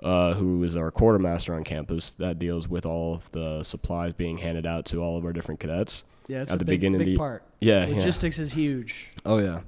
uh, 0.01 0.33
who 0.33 0.63
is 0.63 0.75
our 0.75 0.89
quartermaster 0.89 1.53
on 1.53 1.63
campus, 1.63 2.11
that 2.13 2.39
deals 2.39 2.67
with 2.67 2.85
all 2.87 3.13
of 3.13 3.31
the 3.31 3.61
supplies 3.63 4.13
being 4.13 4.39
handed 4.39 4.65
out 4.65 4.85
to 4.87 4.97
all 5.03 5.17
of 5.17 5.23
our 5.23 5.31
different 5.33 5.59
cadets. 5.59 6.03
Yeah, 6.27 6.41
it's 6.41 6.51
at 6.51 6.55
a 6.55 6.59
the 6.59 6.65
big, 6.65 6.79
beginning 6.79 7.01
of 7.01 7.05
big 7.05 7.13
the- 7.15 7.17
part. 7.19 7.43
Yeah, 7.59 7.85
yeah. 7.85 7.97
Logistics 7.97 8.39
is 8.39 8.51
huge. 8.53 9.09
Oh 9.23 9.37
yeah. 9.37 9.61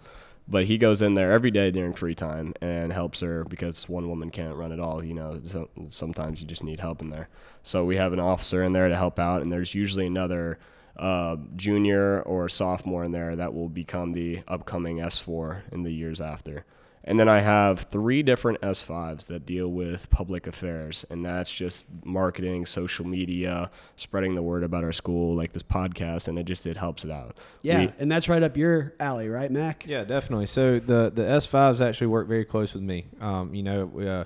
But 0.47 0.65
he 0.65 0.77
goes 0.77 1.01
in 1.01 1.13
there 1.13 1.31
every 1.31 1.51
day 1.51 1.71
during 1.71 1.93
free 1.93 2.15
time 2.15 2.53
and 2.61 2.91
helps 2.91 3.21
her 3.21 3.45
because 3.45 3.87
one 3.87 4.09
woman 4.09 4.29
can't 4.29 4.55
run 4.55 4.71
it 4.71 4.79
all. 4.79 5.03
You 5.03 5.13
know, 5.13 5.39
so 5.43 5.69
sometimes 5.87 6.41
you 6.41 6.47
just 6.47 6.63
need 6.63 6.79
help 6.79 7.01
in 7.01 7.09
there. 7.09 7.29
So 7.63 7.85
we 7.85 7.95
have 7.95 8.13
an 8.13 8.19
officer 8.19 8.61
in 8.61 8.73
there 8.73 8.89
to 8.89 8.95
help 8.95 9.19
out, 9.19 9.41
and 9.41 9.51
there's 9.51 9.73
usually 9.73 10.05
another 10.05 10.59
uh, 10.97 11.37
junior 11.55 12.21
or 12.21 12.49
sophomore 12.49 13.03
in 13.03 13.11
there 13.11 13.35
that 13.35 13.53
will 13.53 13.69
become 13.69 14.11
the 14.11 14.41
upcoming 14.47 14.97
S4 14.97 15.61
in 15.71 15.83
the 15.83 15.93
years 15.93 16.21
after. 16.21 16.65
And 17.05 17.19
then 17.19 17.27
I 17.27 17.41
have 17.41 17.81
three 17.81 18.23
different 18.23 18.61
S5s 18.61 19.25
that 19.27 19.45
deal 19.45 19.67
with 19.67 20.09
public 20.09 20.47
affairs, 20.47 21.05
and 21.09 21.25
that's 21.25 21.51
just 21.51 21.85
marketing, 22.05 22.65
social 22.65 23.05
media, 23.05 23.69
spreading 23.97 24.35
the 24.35 24.41
word 24.41 24.63
about 24.63 24.85
our 24.85 24.93
school, 24.93 25.35
like 25.35 25.51
this 25.51 25.63
podcast, 25.63 26.29
and 26.29 26.39
it 26.39 26.45
just 26.45 26.65
it 26.65 26.77
helps 26.77 27.03
it 27.03 27.11
out. 27.11 27.37
Yeah, 27.61 27.79
We- 27.81 27.93
and 27.99 28.09
that's 28.11 28.29
right 28.29 28.41
up 28.41 28.55
your 28.55 28.93
alley, 29.01 29.27
right, 29.27 29.51
Mac? 29.51 29.85
Yeah, 29.85 30.05
definitely. 30.05 30.45
So 30.45 30.79
the 30.79 31.11
the 31.13 31.23
S5s 31.23 31.81
actually 31.81 32.07
work 32.07 32.27
very 32.29 32.45
close 32.45 32.73
with 32.73 32.83
me. 32.83 33.07
Um, 33.19 33.53
you 33.53 33.63
know, 33.63 33.85
we, 33.85 34.07
uh, 34.07 34.23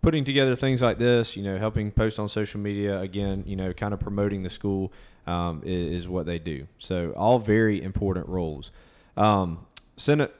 putting 0.00 0.24
together 0.24 0.56
things 0.56 0.80
like 0.80 0.98
this, 0.98 1.36
you 1.36 1.42
know, 1.42 1.58
helping 1.58 1.90
post 1.90 2.18
on 2.18 2.28
social 2.30 2.60
media, 2.60 2.98
again, 3.00 3.42
you 3.46 3.56
know, 3.56 3.72
kind 3.72 3.92
of 3.92 4.00
promoting 4.00 4.42
the 4.42 4.50
school 4.50 4.92
um, 5.26 5.60
is, 5.64 6.02
is 6.02 6.08
what 6.08 6.24
they 6.24 6.38
do. 6.38 6.66
So 6.78 7.10
all 7.16 7.38
very 7.40 7.82
important 7.82 8.28
roles. 8.28 8.70
Um, 9.16 9.66
Sennett, 9.96 10.32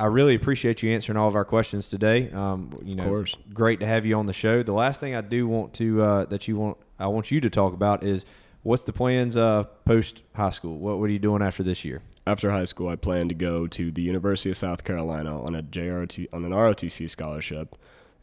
I 0.00 0.06
really 0.06 0.34
appreciate 0.34 0.82
you 0.82 0.92
answering 0.92 1.16
all 1.16 1.28
of 1.28 1.34
our 1.34 1.44
questions 1.44 1.86
today. 1.86 2.30
Um, 2.30 2.78
you 2.84 2.94
know, 2.94 3.08
course. 3.08 3.36
great 3.52 3.80
to 3.80 3.86
have 3.86 4.06
you 4.06 4.16
on 4.16 4.26
the 4.26 4.32
show. 4.32 4.62
The 4.62 4.72
last 4.72 5.00
thing 5.00 5.14
I 5.14 5.20
do 5.20 5.46
want 5.46 5.74
to 5.74 6.02
uh, 6.02 6.24
that 6.26 6.46
you 6.46 6.56
want 6.56 6.78
I 6.98 7.08
want 7.08 7.30
you 7.30 7.40
to 7.40 7.50
talk 7.50 7.72
about 7.72 8.04
is 8.04 8.24
what's 8.62 8.84
the 8.84 8.92
plans 8.92 9.36
uh, 9.36 9.64
post 9.84 10.22
high 10.34 10.50
school. 10.50 10.78
What 10.78 10.98
what 10.98 11.10
are 11.10 11.12
you 11.12 11.18
doing 11.18 11.42
after 11.42 11.62
this 11.62 11.84
year? 11.84 12.02
after 12.28 12.50
high 12.50 12.66
school, 12.66 12.88
I 12.88 12.96
plan 12.96 13.28
to 13.30 13.34
go 13.34 13.66
to 13.66 13.90
the 13.90 14.02
University 14.02 14.50
of 14.50 14.56
South 14.56 14.84
Carolina 14.84 15.42
on 15.42 15.54
a 15.54 15.62
JRT 15.62 16.28
on 16.32 16.44
an 16.44 16.52
ROTC 16.52 17.08
scholarship, 17.08 17.74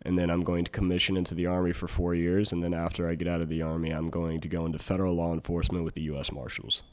and 0.04 0.18
then 0.18 0.30
I'm 0.30 0.42
going 0.42 0.64
to 0.64 0.72
commission 0.72 1.18
into 1.18 1.34
the 1.34 1.48
Army 1.48 1.74
for 1.74 1.88
four 1.88 2.14
years. 2.14 2.52
And 2.52 2.64
then 2.64 2.74
after 2.74 3.10
I 3.10 3.16
get 3.16 3.28
out 3.28 3.42
of 3.42 3.50
the 3.50 3.64
Army, 3.64 3.90
I'm 3.90 4.10
going 4.10 4.42
to 4.42 4.48
go 4.48 4.66
into 4.66 4.78
federal 4.78 5.16
law 5.16 5.34
enforcement 5.34 5.84
with 5.84 5.96
the 5.96 6.04
U.S. 6.04 6.32
Marshals. 6.32 6.84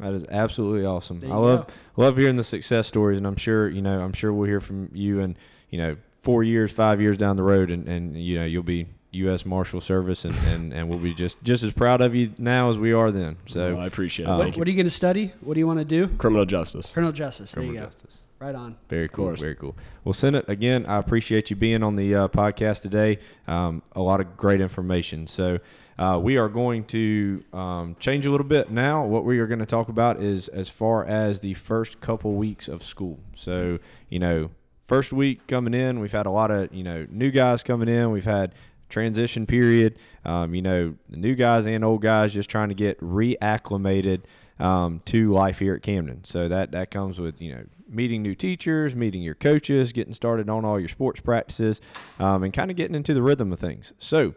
That 0.00 0.12
is 0.14 0.24
absolutely 0.30 0.86
awesome. 0.86 1.20
I 1.24 1.36
love 1.36 1.66
go. 1.66 1.72
love 1.96 2.16
hearing 2.16 2.36
the 2.36 2.44
success 2.44 2.86
stories, 2.86 3.18
and 3.18 3.26
I'm 3.26 3.36
sure 3.36 3.68
you 3.68 3.82
know 3.82 4.00
I'm 4.00 4.12
sure 4.12 4.32
we'll 4.32 4.46
hear 4.48 4.60
from 4.60 4.90
you, 4.92 5.20
and 5.20 5.36
you 5.70 5.78
know 5.78 5.96
four 6.22 6.42
years, 6.44 6.70
five 6.72 7.00
years 7.00 7.16
down 7.16 7.36
the 7.36 7.42
road, 7.42 7.70
and, 7.70 7.88
and 7.88 8.16
you 8.16 8.38
know 8.38 8.44
you'll 8.44 8.62
be 8.62 8.86
U.S. 9.12 9.44
Marshal 9.46 9.80
Service, 9.80 10.24
and, 10.24 10.36
and, 10.48 10.72
and 10.72 10.88
we'll 10.88 10.98
be 10.98 11.14
just 11.14 11.42
just 11.42 11.62
as 11.64 11.72
proud 11.72 12.00
of 12.00 12.14
you 12.14 12.32
now 12.38 12.70
as 12.70 12.78
we 12.78 12.92
are 12.92 13.10
then. 13.10 13.36
So 13.46 13.74
Well, 13.74 13.82
I 13.82 13.86
appreciate 13.86 14.26
it. 14.26 14.28
uh, 14.28 14.38
What, 14.38 14.56
what 14.58 14.68
are 14.68 14.70
you 14.70 14.76
going 14.76 14.86
to 14.86 14.90
study? 14.90 15.32
What 15.40 15.54
do 15.54 15.60
you 15.60 15.66
want 15.66 15.78
to 15.80 15.84
do? 15.84 16.08
Criminal 16.16 16.44
justice. 16.44 16.92
Criminal 16.92 17.12
justice. 17.12 17.52
There 17.52 17.64
you 17.64 17.70
criminal 17.70 17.86
go. 17.86 17.90
justice. 17.90 18.18
Right 18.40 18.54
on. 18.54 18.76
Very 18.88 19.08
cool. 19.08 19.34
Very 19.34 19.56
cool. 19.56 19.74
Well, 20.04 20.12
Sennett, 20.12 20.48
again, 20.48 20.86
I 20.86 20.98
appreciate 20.98 21.50
you 21.50 21.56
being 21.56 21.82
on 21.82 21.96
the 21.96 22.14
uh, 22.14 22.28
podcast 22.28 22.82
today. 22.82 23.18
Um, 23.48 23.82
a 23.96 24.00
lot 24.00 24.20
of 24.20 24.36
great 24.36 24.60
information. 24.60 25.26
So, 25.26 25.58
uh, 25.98 26.18
we 26.22 26.38
are 26.38 26.48
going 26.48 26.84
to 26.84 27.42
um, 27.52 27.96
change 27.98 28.26
a 28.26 28.30
little 28.30 28.46
bit 28.46 28.70
now. 28.70 29.04
What 29.04 29.24
we 29.24 29.38
are 29.40 29.46
going 29.46 29.58
to 29.58 29.66
talk 29.66 29.88
about 29.88 30.22
is 30.22 30.48
as 30.48 30.68
far 30.68 31.04
as 31.04 31.40
the 31.40 31.54
first 31.54 32.00
couple 32.00 32.34
weeks 32.34 32.68
of 32.68 32.84
school. 32.84 33.18
So, 33.34 33.78
you 34.08 34.18
know, 34.18 34.50
first 34.84 35.12
week 35.12 35.46
coming 35.48 35.74
in, 35.74 35.98
we've 36.00 36.12
had 36.12 36.26
a 36.26 36.30
lot 36.30 36.50
of, 36.50 36.72
you 36.72 36.84
know, 36.84 37.06
new 37.10 37.30
guys 37.30 37.62
coming 37.62 37.88
in. 37.88 38.12
We've 38.12 38.24
had 38.24 38.54
transition 38.88 39.46
period. 39.46 39.98
Um, 40.24 40.54
you 40.54 40.62
know, 40.62 40.94
new 41.08 41.34
guys 41.34 41.66
and 41.66 41.84
old 41.84 42.02
guys 42.02 42.32
just 42.32 42.48
trying 42.48 42.68
to 42.68 42.74
get 42.74 43.00
reacclimated 43.00 44.22
um, 44.58 45.00
to 45.06 45.32
life 45.32 45.58
here 45.58 45.74
at 45.74 45.82
Camden. 45.82 46.24
So 46.24 46.48
that 46.48 46.72
that 46.72 46.90
comes 46.90 47.20
with 47.20 47.40
you 47.40 47.54
know 47.54 47.64
meeting 47.88 48.22
new 48.22 48.34
teachers, 48.34 48.94
meeting 48.94 49.22
your 49.22 49.34
coaches, 49.34 49.92
getting 49.92 50.14
started 50.14 50.48
on 50.48 50.64
all 50.64 50.78
your 50.78 50.88
sports 50.88 51.20
practices, 51.20 51.80
um, 52.18 52.42
and 52.42 52.52
kind 52.52 52.70
of 52.70 52.76
getting 52.76 52.94
into 52.94 53.14
the 53.14 53.22
rhythm 53.22 53.52
of 53.52 53.58
things. 53.58 53.92
So. 53.98 54.34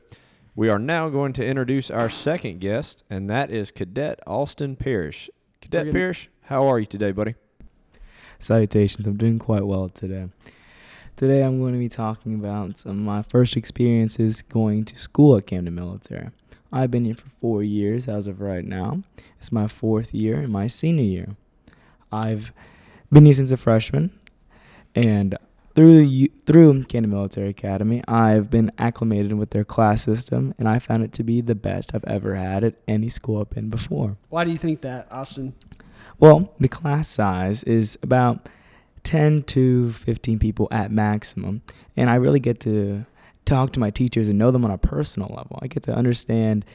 We 0.62 0.70
are 0.70 0.78
now 0.78 1.10
going 1.10 1.34
to 1.34 1.44
introduce 1.44 1.90
our 1.90 2.08
second 2.08 2.60
guest, 2.60 3.04
and 3.10 3.28
that 3.32 3.50
is 3.50 3.72
Cadet 3.72 4.20
Austin 4.28 4.76
Parrish. 4.76 5.28
Cadet 5.60 5.86
gonna- 5.86 5.92
Parrish, 5.92 6.30
how 6.42 6.68
are 6.68 6.78
you 6.78 6.86
today, 6.86 7.12
buddy? 7.12 7.34
Salutations. 8.38 9.08
I'm 9.08 9.18
doing 9.18 9.40
quite 9.40 9.66
well 9.66 9.90
today. 9.90 10.28
Today 11.16 11.42
I'm 11.42 11.60
going 11.60 11.74
to 11.74 11.80
be 11.80 11.90
talking 11.90 12.36
about 12.36 12.78
some 12.78 12.92
of 12.92 12.98
my 12.98 13.24
first 13.24 13.58
experiences 13.58 14.44
going 14.44 14.86
to 14.86 15.00
school 15.00 15.36
at 15.36 15.48
Camden 15.48 15.74
Military. 15.74 16.30
I've 16.72 16.92
been 16.92 17.06
here 17.06 17.16
for 17.16 17.30
four 17.42 17.64
years 17.64 18.08
as 18.08 18.28
of 18.28 18.40
right 18.40 18.64
now. 18.64 19.02
It's 19.40 19.52
my 19.52 19.68
fourth 19.68 20.14
year 20.14 20.42
and 20.42 20.54
my 20.54 20.68
senior 20.68 21.04
year. 21.04 21.30
I've 22.12 22.54
been 23.12 23.26
here 23.26 23.34
since 23.34 23.52
a 23.52 23.58
freshman, 23.58 24.12
and 24.94 25.36
through 25.76 26.28
through 26.46 26.84
Camden 26.86 27.12
Military 27.12 27.50
Academy, 27.50 28.04
I've 28.08 28.50
been 28.50 28.72
acclimated 28.78 29.34
with 29.34 29.52
their 29.52 29.64
class 29.64 30.04
system, 30.04 30.54
and 30.58 30.68
I 30.68 30.80
found 30.80 31.04
it 31.04 31.14
to 31.14 31.24
be 31.24 31.42
the 31.42 31.56
best 31.56 31.92
I've 31.94 32.06
ever 32.06 32.36
had 32.36 32.64
at 32.64 32.76
any 32.88 33.10
school 33.10 33.42
I've 33.42 33.50
been 33.50 33.70
before. 33.70 34.18
Why 34.30 34.44
do 34.44 34.52
you 34.52 34.58
think 34.58 34.82
that, 34.82 35.12
Austin? 35.12 35.54
Well, 36.20 36.54
the 36.60 36.68
class 36.68 37.08
size 37.08 37.64
is 37.64 37.98
about 38.04 38.48
10 39.04 39.44
to 39.44 39.92
15 39.92 40.40
people 40.40 40.68
at 40.72 40.92
maximum, 40.92 41.62
and 41.98 42.10
I 42.10 42.16
really 42.16 42.40
get 42.40 42.60
to 42.62 43.06
talk 43.46 43.74
to 43.74 43.80
my 43.80 43.90
teachers 43.90 44.28
and 44.28 44.38
know 44.38 44.52
them 44.52 44.66
on 44.66 44.72
a 44.72 44.78
personal 44.78 45.30
level. 45.30 45.60
I 45.62 45.68
get 45.68 45.84
to 45.84 45.96
understand 45.96 46.66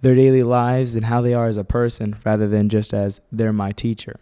their 0.00 0.14
daily 0.14 0.42
lives 0.42 0.94
and 0.94 1.04
how 1.04 1.20
they 1.20 1.34
are 1.34 1.46
as 1.46 1.56
a 1.56 1.64
person 1.64 2.16
rather 2.24 2.48
than 2.48 2.68
just 2.68 2.92
as 2.92 3.20
they're 3.30 3.52
my 3.52 3.72
teacher. 3.72 4.18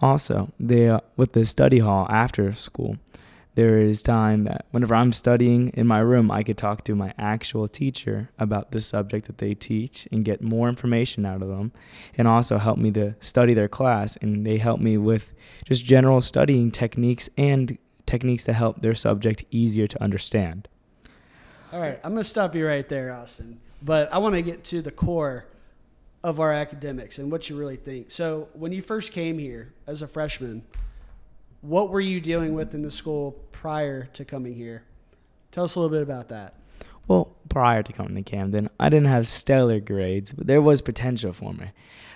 Also, 0.00 0.52
they 0.60 0.88
uh, 0.88 1.00
with 1.16 1.32
the 1.32 1.46
study 1.46 1.78
hall 1.78 2.06
after 2.10 2.52
school, 2.52 2.98
there 3.56 3.78
is 3.78 4.02
time 4.02 4.44
that 4.44 4.66
whenever 4.70 4.94
I'm 4.94 5.14
studying 5.14 5.70
in 5.70 5.86
my 5.86 5.98
room, 6.00 6.30
I 6.30 6.42
could 6.42 6.58
talk 6.58 6.84
to 6.84 6.94
my 6.94 7.14
actual 7.18 7.66
teacher 7.66 8.28
about 8.38 8.70
the 8.70 8.82
subject 8.82 9.26
that 9.26 9.38
they 9.38 9.54
teach 9.54 10.06
and 10.12 10.26
get 10.26 10.42
more 10.42 10.68
information 10.68 11.24
out 11.24 11.40
of 11.40 11.48
them 11.48 11.72
and 12.18 12.28
also 12.28 12.58
help 12.58 12.76
me 12.76 12.90
to 12.92 13.14
study 13.20 13.54
their 13.54 13.66
class 13.66 14.16
and 14.16 14.46
they 14.46 14.58
help 14.58 14.78
me 14.78 14.98
with 14.98 15.32
just 15.64 15.86
general 15.86 16.20
studying 16.20 16.70
techniques 16.70 17.30
and 17.38 17.78
techniques 18.04 18.44
to 18.44 18.52
help 18.52 18.82
their 18.82 18.94
subject 18.94 19.42
easier 19.50 19.86
to 19.86 20.02
understand. 20.02 20.68
All 21.72 21.80
right, 21.80 21.98
I'm 22.04 22.12
going 22.12 22.22
to 22.22 22.28
stop 22.28 22.54
you 22.54 22.66
right 22.66 22.86
there, 22.86 23.10
Austin. 23.10 23.58
But 23.82 24.12
I 24.12 24.18
want 24.18 24.34
to 24.34 24.42
get 24.42 24.64
to 24.64 24.82
the 24.82 24.90
core 24.90 25.46
of 26.22 26.40
our 26.40 26.52
academics 26.52 27.18
and 27.18 27.32
what 27.32 27.48
you 27.48 27.56
really 27.56 27.76
think. 27.76 28.10
So, 28.10 28.48
when 28.52 28.72
you 28.72 28.82
first 28.82 29.12
came 29.12 29.38
here 29.38 29.72
as 29.86 30.02
a 30.02 30.08
freshman, 30.08 30.62
what 31.60 31.90
were 31.90 32.00
you 32.00 32.20
dealing 32.20 32.54
with 32.54 32.74
in 32.74 32.82
the 32.82 32.90
school 32.90 33.32
prior 33.52 34.04
to 34.14 34.24
coming 34.24 34.54
here? 34.54 34.84
Tell 35.50 35.64
us 35.64 35.74
a 35.74 35.80
little 35.80 35.94
bit 35.94 36.02
about 36.02 36.28
that. 36.28 36.54
Well, 37.08 37.36
prior 37.48 37.82
to 37.82 37.92
coming 37.92 38.16
to 38.16 38.22
Camden, 38.22 38.68
I 38.80 38.88
didn't 38.88 39.08
have 39.08 39.28
stellar 39.28 39.80
grades, 39.80 40.32
but 40.32 40.46
there 40.46 40.60
was 40.60 40.80
potential 40.80 41.32
for 41.32 41.52
me. 41.52 41.70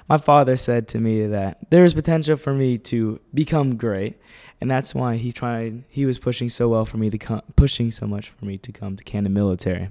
My 0.09 0.19
father 0.19 0.57
said 0.57 0.89
to 0.89 0.99
me 0.99 1.27
that 1.27 1.71
there 1.71 1.85
is 1.85 1.95
potential 1.95 2.37
for 2.37 2.53
me 2.53 2.79
to 2.79 3.21
become 3.33 3.77
great, 3.77 4.19
and 4.61 4.69
that's 4.69 4.93
why 4.93 5.17
he 5.17 5.31
tried. 5.31 5.85
He 5.89 6.05
was 6.05 6.19
pushing 6.19 6.49
so 6.49 6.69
well 6.69 6.85
for 6.85 6.97
me 6.97 7.11
to 7.11 7.19
come, 7.19 7.43
pushing 7.55 7.93
so 7.93 8.07
much 8.07 8.31
for 8.31 8.45
me 8.45 8.59
to 8.59 8.73
come 8.73 8.97
to 8.97 9.05
Camden 9.05 9.33
Military. 9.33 9.91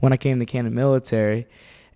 When 0.00 0.12
I 0.12 0.16
came 0.16 0.40
to 0.40 0.46
Camden 0.46 0.74
Military, 0.74 1.46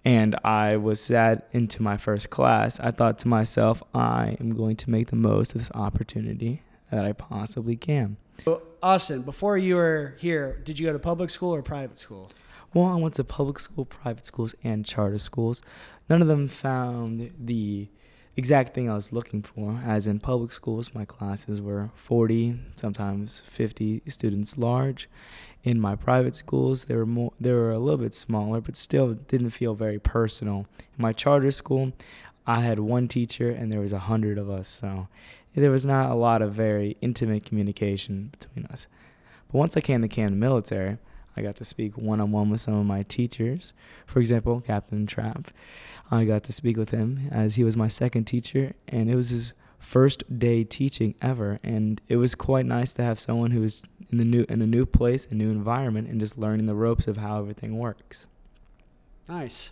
and 0.04 0.36
I 0.44 0.76
was 0.76 1.00
sat 1.00 1.48
into 1.50 1.82
my 1.82 1.96
first 1.96 2.30
class, 2.30 2.78
I 2.78 2.92
thought 2.92 3.18
to 3.18 3.28
myself, 3.28 3.82
I 3.92 4.36
am 4.38 4.54
going 4.54 4.76
to 4.76 4.90
make 4.90 5.10
the 5.10 5.16
most 5.16 5.56
of 5.56 5.60
this 5.60 5.72
opportunity 5.74 6.62
that 6.90 7.04
I 7.04 7.12
possibly 7.12 7.76
can. 7.76 8.16
Well, 8.44 8.62
Austin, 8.82 9.22
before 9.22 9.58
you 9.58 9.76
were 9.76 10.14
here, 10.18 10.60
did 10.64 10.78
you 10.78 10.86
go 10.86 10.92
to 10.92 10.98
public 10.98 11.30
school 11.30 11.54
or 11.54 11.62
private 11.62 11.98
school? 11.98 12.30
Well, 12.74 12.86
I 12.86 12.96
went 12.96 13.14
to 13.14 13.24
public 13.24 13.58
school, 13.58 13.84
private 13.84 14.26
schools, 14.26 14.54
and 14.62 14.84
charter 14.84 15.18
schools. 15.18 15.62
None 16.08 16.22
of 16.22 16.28
them 16.28 16.48
found 16.48 17.32
the 17.38 17.88
exact 18.36 18.74
thing 18.74 18.88
I 18.88 18.94
was 18.94 19.12
looking 19.12 19.42
for. 19.42 19.80
As 19.84 20.06
in 20.06 20.20
public 20.20 20.52
schools, 20.52 20.94
my 20.94 21.04
classes 21.04 21.60
were 21.60 21.90
40, 21.94 22.56
sometimes 22.76 23.40
50 23.46 24.02
students 24.08 24.56
large. 24.56 25.08
In 25.64 25.80
my 25.80 25.96
private 25.96 26.36
schools, 26.36 26.84
they 26.84 26.94
were 26.94 27.04
more 27.04 27.32
they 27.40 27.52
were 27.52 27.72
a 27.72 27.80
little 27.80 27.98
bit 27.98 28.14
smaller, 28.14 28.60
but 28.60 28.76
still 28.76 29.14
didn't 29.14 29.50
feel 29.50 29.74
very 29.74 29.98
personal. 29.98 30.66
In 30.78 31.02
my 31.02 31.12
charter 31.12 31.50
school, 31.50 31.92
I 32.48 32.60
had 32.62 32.78
one 32.80 33.08
teacher 33.08 33.50
and 33.50 33.70
there 33.70 33.80
was 33.82 33.92
a 33.92 33.98
hundred 33.98 34.38
of 34.38 34.48
us, 34.48 34.66
so 34.68 35.06
there 35.54 35.70
was 35.70 35.84
not 35.84 36.10
a 36.10 36.14
lot 36.14 36.40
of 36.40 36.54
very 36.54 36.96
intimate 37.02 37.44
communication 37.44 38.30
between 38.32 38.64
us. 38.66 38.86
But 39.52 39.58
once 39.58 39.76
I 39.76 39.80
came 39.80 40.00
to 40.02 40.08
Camden 40.08 40.40
Military, 40.40 40.96
I 41.36 41.42
got 41.42 41.56
to 41.56 41.64
speak 41.64 41.98
one 41.98 42.20
on 42.20 42.32
one 42.32 42.48
with 42.48 42.62
some 42.62 42.74
of 42.74 42.86
my 42.86 43.02
teachers. 43.02 43.72
For 44.06 44.18
example, 44.18 44.60
Captain 44.60 45.06
Trapp. 45.06 45.50
I 46.10 46.24
got 46.24 46.42
to 46.44 46.52
speak 46.52 46.78
with 46.78 46.90
him 46.90 47.28
as 47.30 47.56
he 47.56 47.64
was 47.64 47.76
my 47.76 47.88
second 47.88 48.24
teacher, 48.24 48.72
and 48.88 49.10
it 49.10 49.14
was 49.14 49.28
his 49.28 49.52
first 49.78 50.24
day 50.38 50.64
teaching 50.64 51.14
ever. 51.20 51.58
And 51.62 52.00
it 52.08 52.16
was 52.16 52.34
quite 52.34 52.64
nice 52.64 52.94
to 52.94 53.02
have 53.02 53.20
someone 53.20 53.50
who 53.50 53.60
was 53.60 53.82
in 54.10 54.16
the 54.16 54.24
new 54.24 54.46
in 54.48 54.62
a 54.62 54.66
new 54.66 54.86
place, 54.86 55.26
a 55.30 55.34
new 55.34 55.50
environment, 55.50 56.08
and 56.08 56.18
just 56.18 56.38
learning 56.38 56.64
the 56.64 56.74
ropes 56.74 57.06
of 57.06 57.18
how 57.18 57.38
everything 57.40 57.76
works. 57.78 58.26
Nice. 59.28 59.70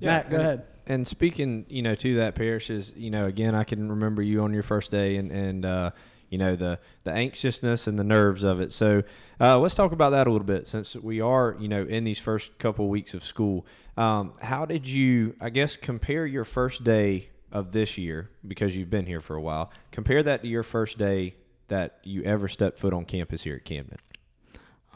Yeah, 0.00 0.08
Matt, 0.16 0.30
go 0.30 0.36
and- 0.36 0.44
ahead. 0.44 0.62
And 0.90 1.06
speaking, 1.06 1.66
you 1.68 1.82
know, 1.82 1.94
to 1.94 2.16
that, 2.16 2.34
Parrish 2.34 2.68
is, 2.68 2.92
you 2.96 3.12
know, 3.12 3.26
again, 3.26 3.54
I 3.54 3.62
can 3.62 3.88
remember 3.88 4.22
you 4.22 4.42
on 4.42 4.52
your 4.52 4.64
first 4.64 4.90
day 4.90 5.18
and 5.18 5.30
and 5.30 5.64
uh, 5.64 5.90
you 6.30 6.36
know 6.36 6.56
the 6.56 6.80
the 7.04 7.12
anxiousness 7.12 7.86
and 7.86 7.96
the 7.96 8.02
nerves 8.02 8.42
of 8.42 8.60
it. 8.60 8.72
So 8.72 9.04
uh, 9.40 9.56
let's 9.60 9.76
talk 9.76 9.92
about 9.92 10.10
that 10.10 10.26
a 10.26 10.32
little 10.32 10.44
bit, 10.44 10.66
since 10.66 10.96
we 10.96 11.20
are, 11.20 11.56
you 11.60 11.68
know, 11.68 11.84
in 11.84 12.02
these 12.02 12.18
first 12.18 12.58
couple 12.58 12.88
weeks 12.88 13.14
of 13.14 13.22
school. 13.22 13.66
Um, 13.96 14.32
how 14.42 14.66
did 14.66 14.84
you, 14.88 15.36
I 15.40 15.50
guess, 15.50 15.76
compare 15.76 16.26
your 16.26 16.44
first 16.44 16.82
day 16.82 17.28
of 17.52 17.70
this 17.70 17.96
year 17.96 18.28
because 18.44 18.74
you've 18.74 18.90
been 18.90 19.06
here 19.06 19.20
for 19.20 19.36
a 19.36 19.40
while? 19.40 19.70
Compare 19.92 20.24
that 20.24 20.42
to 20.42 20.48
your 20.48 20.64
first 20.64 20.98
day 20.98 21.36
that 21.68 22.00
you 22.02 22.24
ever 22.24 22.48
stepped 22.48 22.80
foot 22.80 22.92
on 22.92 23.04
campus 23.04 23.44
here 23.44 23.54
at 23.54 23.64
Camden. 23.64 23.98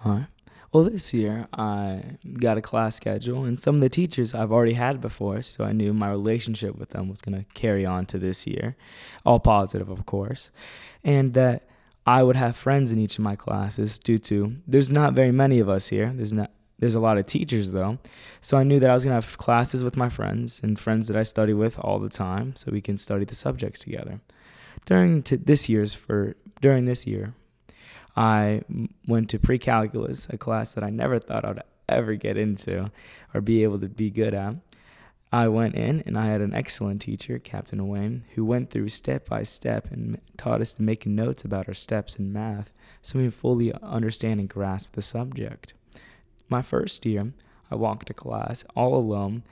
All 0.05 0.11
right. 0.11 0.27
Well, 0.75 0.83
this 0.83 1.15
year 1.15 1.47
I 1.53 2.03
got 2.41 2.59
a 2.59 2.61
class 2.61 2.97
schedule, 2.97 3.45
and 3.45 3.61
some 3.61 3.77
of 3.77 3.81
the 3.81 3.89
teachers 3.89 4.35
I've 4.35 4.51
already 4.51 4.73
had 4.73 5.01
before, 5.01 5.41
so 5.43 5.63
I 5.63 5.71
knew 5.71 5.95
my 5.95 6.11
relationship 6.11 6.75
with 6.77 6.91
them 6.91 7.09
was 7.09 7.23
going 7.23 7.39
to 7.39 7.45
carry 7.55 7.87
on 7.87 8.07
to 8.07 8.19
this 8.19 8.45
year. 8.45 8.75
All 9.25 9.39
positive, 9.39 9.89
of 9.89 10.05
course. 10.05 10.51
And 11.05 11.33
that 11.35 11.69
I 12.09 12.25
would 12.25 12.35
have 12.35 12.57
friends 12.57 12.91
in 12.91 12.99
each 12.99 13.19
of 13.19 13.23
my 13.23 13.37
classes 13.37 14.01
due 14.01 14.19
to 14.19 14.57
there's 14.67 14.91
not 14.91 15.13
very 15.13 15.31
many 15.31 15.61
of 15.61 15.69
us 15.69 15.87
here. 15.87 16.13
There's 16.13 16.33
not 16.33 16.51
there's 16.81 16.97
a 16.97 17.01
lot 17.01 17.19
of 17.19 17.27
teachers 17.27 17.71
though. 17.71 17.99
So 18.41 18.57
I 18.57 18.65
knew 18.65 18.81
that 18.81 18.91
I 18.91 18.95
was 18.95 19.05
going 19.05 19.13
to 19.13 19.25
have 19.25 19.39
classes 19.39 19.85
with 19.85 19.97
my 19.97 20.09
friends 20.09 20.61
and 20.61 20.77
friends 20.77 21.07
that 21.07 21.17
I 21.17 21.23
study 21.23 21.55
with 21.55 21.79
all 21.79 22.01
the 22.01 22.09
time 22.09 22.57
so 22.57 22.73
we 22.73 22.81
can 22.81 22.97
study 22.97 23.25
the 23.25 23.37
subjects 23.37 23.79
together. 23.79 24.21
During 24.87 25.23
to 25.23 25.37
this 25.37 25.69
year's 25.69 25.95
for 25.95 26.35
during 26.61 26.87
this 26.87 27.07
year, 27.07 27.33
I 28.17 28.63
went 29.07 29.31
to 29.31 29.39
pre-calculus, 29.39 30.27
a 30.31 30.39
class 30.39 30.75
that 30.75 30.85
I 30.85 30.91
never 30.91 31.19
thought 31.19 31.45
I'd 31.45 31.63
ever 31.89 32.15
get 32.15 32.37
into 32.37 32.91
or 33.33 33.41
be 33.41 33.63
able 33.63 33.81
to 33.81 33.89
be 33.89 34.11
good 34.11 34.35
at. 34.35 34.55
I 35.33 35.49
went 35.49 35.75
in 35.75 36.03
and 36.07 36.17
I 36.17 36.27
had 36.27 36.41
an 36.41 36.55
excellent 36.55 37.03
teacher, 37.03 37.41
Captain 37.41 37.89
Wayne, 37.89 38.23
who 38.37 38.45
went 38.45 38.71
through 38.71 38.91
step 38.91 39.29
by 39.29 39.43
step 39.43 39.91
and 39.91 40.21
taught 40.37 40.61
us 40.61 40.75
to 40.75 40.83
make 40.83 41.07
notes 41.07 41.45
about 41.45 41.67
our 41.67 41.75
steps 41.75 42.15
in 42.17 42.33
math 42.33 42.71
so 43.03 43.19
we 43.19 43.29
fully 43.31 43.73
understand 43.83 44.39
and 44.39 44.49
grasp 44.49 44.93
the 44.93 45.03
subject. 45.03 45.75
My 46.49 46.63
first 46.63 47.05
year, 47.05 47.33
I 47.69 47.75
walked 47.75 48.07
to 48.07 48.15
class 48.15 48.65
all 48.77 48.95
alone, 48.95 49.43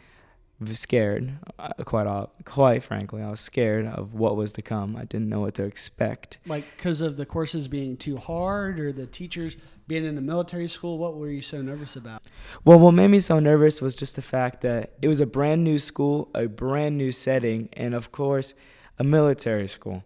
scared, 0.75 1.33
uh, 1.59 1.73
quite 1.85 2.07
o- 2.07 2.31
quite 2.45 2.83
frankly, 2.83 3.23
I 3.23 3.31
was 3.31 3.40
scared 3.40 3.87
of 3.87 4.14
what 4.14 4.37
was 4.37 4.52
to 4.54 4.62
come. 4.62 4.97
I 4.97 5.04
didn't 5.04 5.28
know 5.28 5.40
what 5.40 5.54
to 5.54 5.64
expect. 5.64 6.38
Like 6.47 6.64
because 6.76 7.00
of 7.00 7.16
the 7.16 7.26
courses 7.26 7.69
being 7.69 7.97
too 7.97 8.16
hard 8.16 8.78
or 8.81 8.92
the 8.92 9.07
teachers 9.07 9.57
being 9.88 10.04
in 10.04 10.16
a 10.16 10.21
military 10.21 10.69
school, 10.69 10.99
what 10.99 11.16
were 11.16 11.28
you 11.28 11.42
so 11.42 11.61
nervous 11.61 11.97
about? 11.97 12.23
Well, 12.64 12.78
what 12.78 12.92
made 12.92 13.09
me 13.09 13.19
so 13.19 13.38
nervous 13.38 13.83
was 13.83 13.97
just 13.97 14.16
the 14.16 14.23
fact 14.23 14.61
that 14.62 14.92
it 15.02 15.09
was 15.09 15.21
a 15.21 15.26
brand 15.26 15.64
new 15.64 15.78
school, 15.78 16.31
a 16.35 16.47
brand 16.47 16.97
new 16.97 17.12
setting, 17.12 17.69
and 17.73 17.95
of 17.95 18.12
course, 18.12 18.54
a 18.99 19.04
military 19.04 19.69
school. 19.69 20.04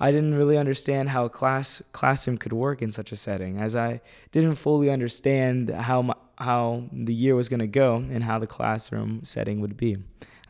I 0.00 0.12
didn't 0.12 0.34
really 0.34 0.56
understand 0.56 1.08
how 1.08 1.24
a 1.24 1.30
class 1.30 1.82
classroom 1.92 2.38
could 2.38 2.52
work 2.52 2.82
in 2.82 2.92
such 2.92 3.10
a 3.10 3.16
setting, 3.16 3.60
as 3.60 3.74
I 3.74 4.00
didn't 4.30 4.54
fully 4.54 4.90
understand 4.90 5.70
how 5.70 6.02
my, 6.02 6.14
how 6.36 6.84
the 6.92 7.14
year 7.14 7.34
was 7.34 7.48
going 7.48 7.60
to 7.60 7.66
go 7.66 7.96
and 7.96 8.22
how 8.22 8.38
the 8.38 8.46
classroom 8.46 9.20
setting 9.24 9.60
would 9.60 9.76
be. 9.76 9.96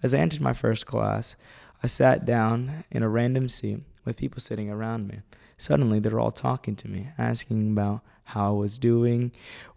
As 0.03 0.15
I 0.15 0.19
entered 0.19 0.41
my 0.41 0.53
first 0.53 0.87
class, 0.87 1.35
I 1.83 1.87
sat 1.87 2.27
down 2.27 2.85
in 2.91 3.03
a 3.03 3.09
random 3.09 3.49
seat 3.49 3.81
with 4.05 4.19
people 4.19 4.41
sitting 4.41 4.71
around 4.71 5.09
me. 5.09 5.21
Suddenly, 5.57 6.01
they 6.01 6.11
were 6.11 6.21
all 6.21 6.31
talking 6.31 6.77
to 6.77 6.89
me, 6.89 7.09
asking 7.17 7.73
about 7.73 8.03
how 8.25 8.49
I 8.49 8.59
was 8.59 8.79
doing, 8.79 9.33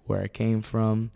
where 0.05 0.21
I 0.21 0.27
came 0.27 0.61
from, 0.61 1.11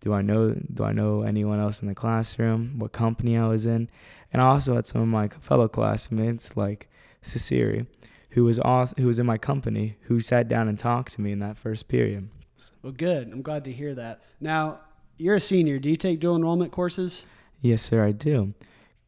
do 0.00 0.14
I 0.14 0.22
know 0.22 0.52
do 0.52 0.84
I 0.84 0.92
know 0.92 1.22
anyone 1.22 1.60
else 1.60 1.82
in 1.82 1.88
the 1.88 1.94
classroom? 1.94 2.78
What 2.78 2.92
company 2.92 3.36
I 3.36 3.46
was 3.46 3.66
in? 3.66 3.88
And 4.32 4.40
I 4.40 4.46
also 4.46 4.74
had 4.74 4.86
some 4.86 5.02
of 5.02 5.08
my 5.08 5.28
fellow 5.28 5.68
classmates 5.68 6.56
like 6.56 6.88
Ciceri, 7.22 7.86
who 8.30 8.44
was 8.44 8.58
also, 8.58 8.94
who 8.98 9.06
was 9.06 9.18
in 9.18 9.26
my 9.26 9.38
company, 9.38 9.96
who 10.02 10.20
sat 10.20 10.48
down 10.48 10.68
and 10.68 10.78
talked 10.78 11.12
to 11.12 11.20
me 11.20 11.32
in 11.32 11.38
that 11.40 11.58
first 11.58 11.88
period. 11.88 12.28
Well, 12.82 12.92
good. 12.92 13.32
I'm 13.32 13.42
glad 13.42 13.64
to 13.64 13.72
hear 13.72 13.94
that. 13.94 14.22
Now, 14.40 14.80
you're 15.16 15.36
a 15.36 15.40
senior. 15.40 15.78
Do 15.78 15.88
you 15.88 15.96
take 15.96 16.20
dual 16.20 16.36
enrollment 16.36 16.72
courses? 16.72 17.24
Yes, 17.60 17.82
sir, 17.82 18.04
I 18.04 18.12
do. 18.12 18.54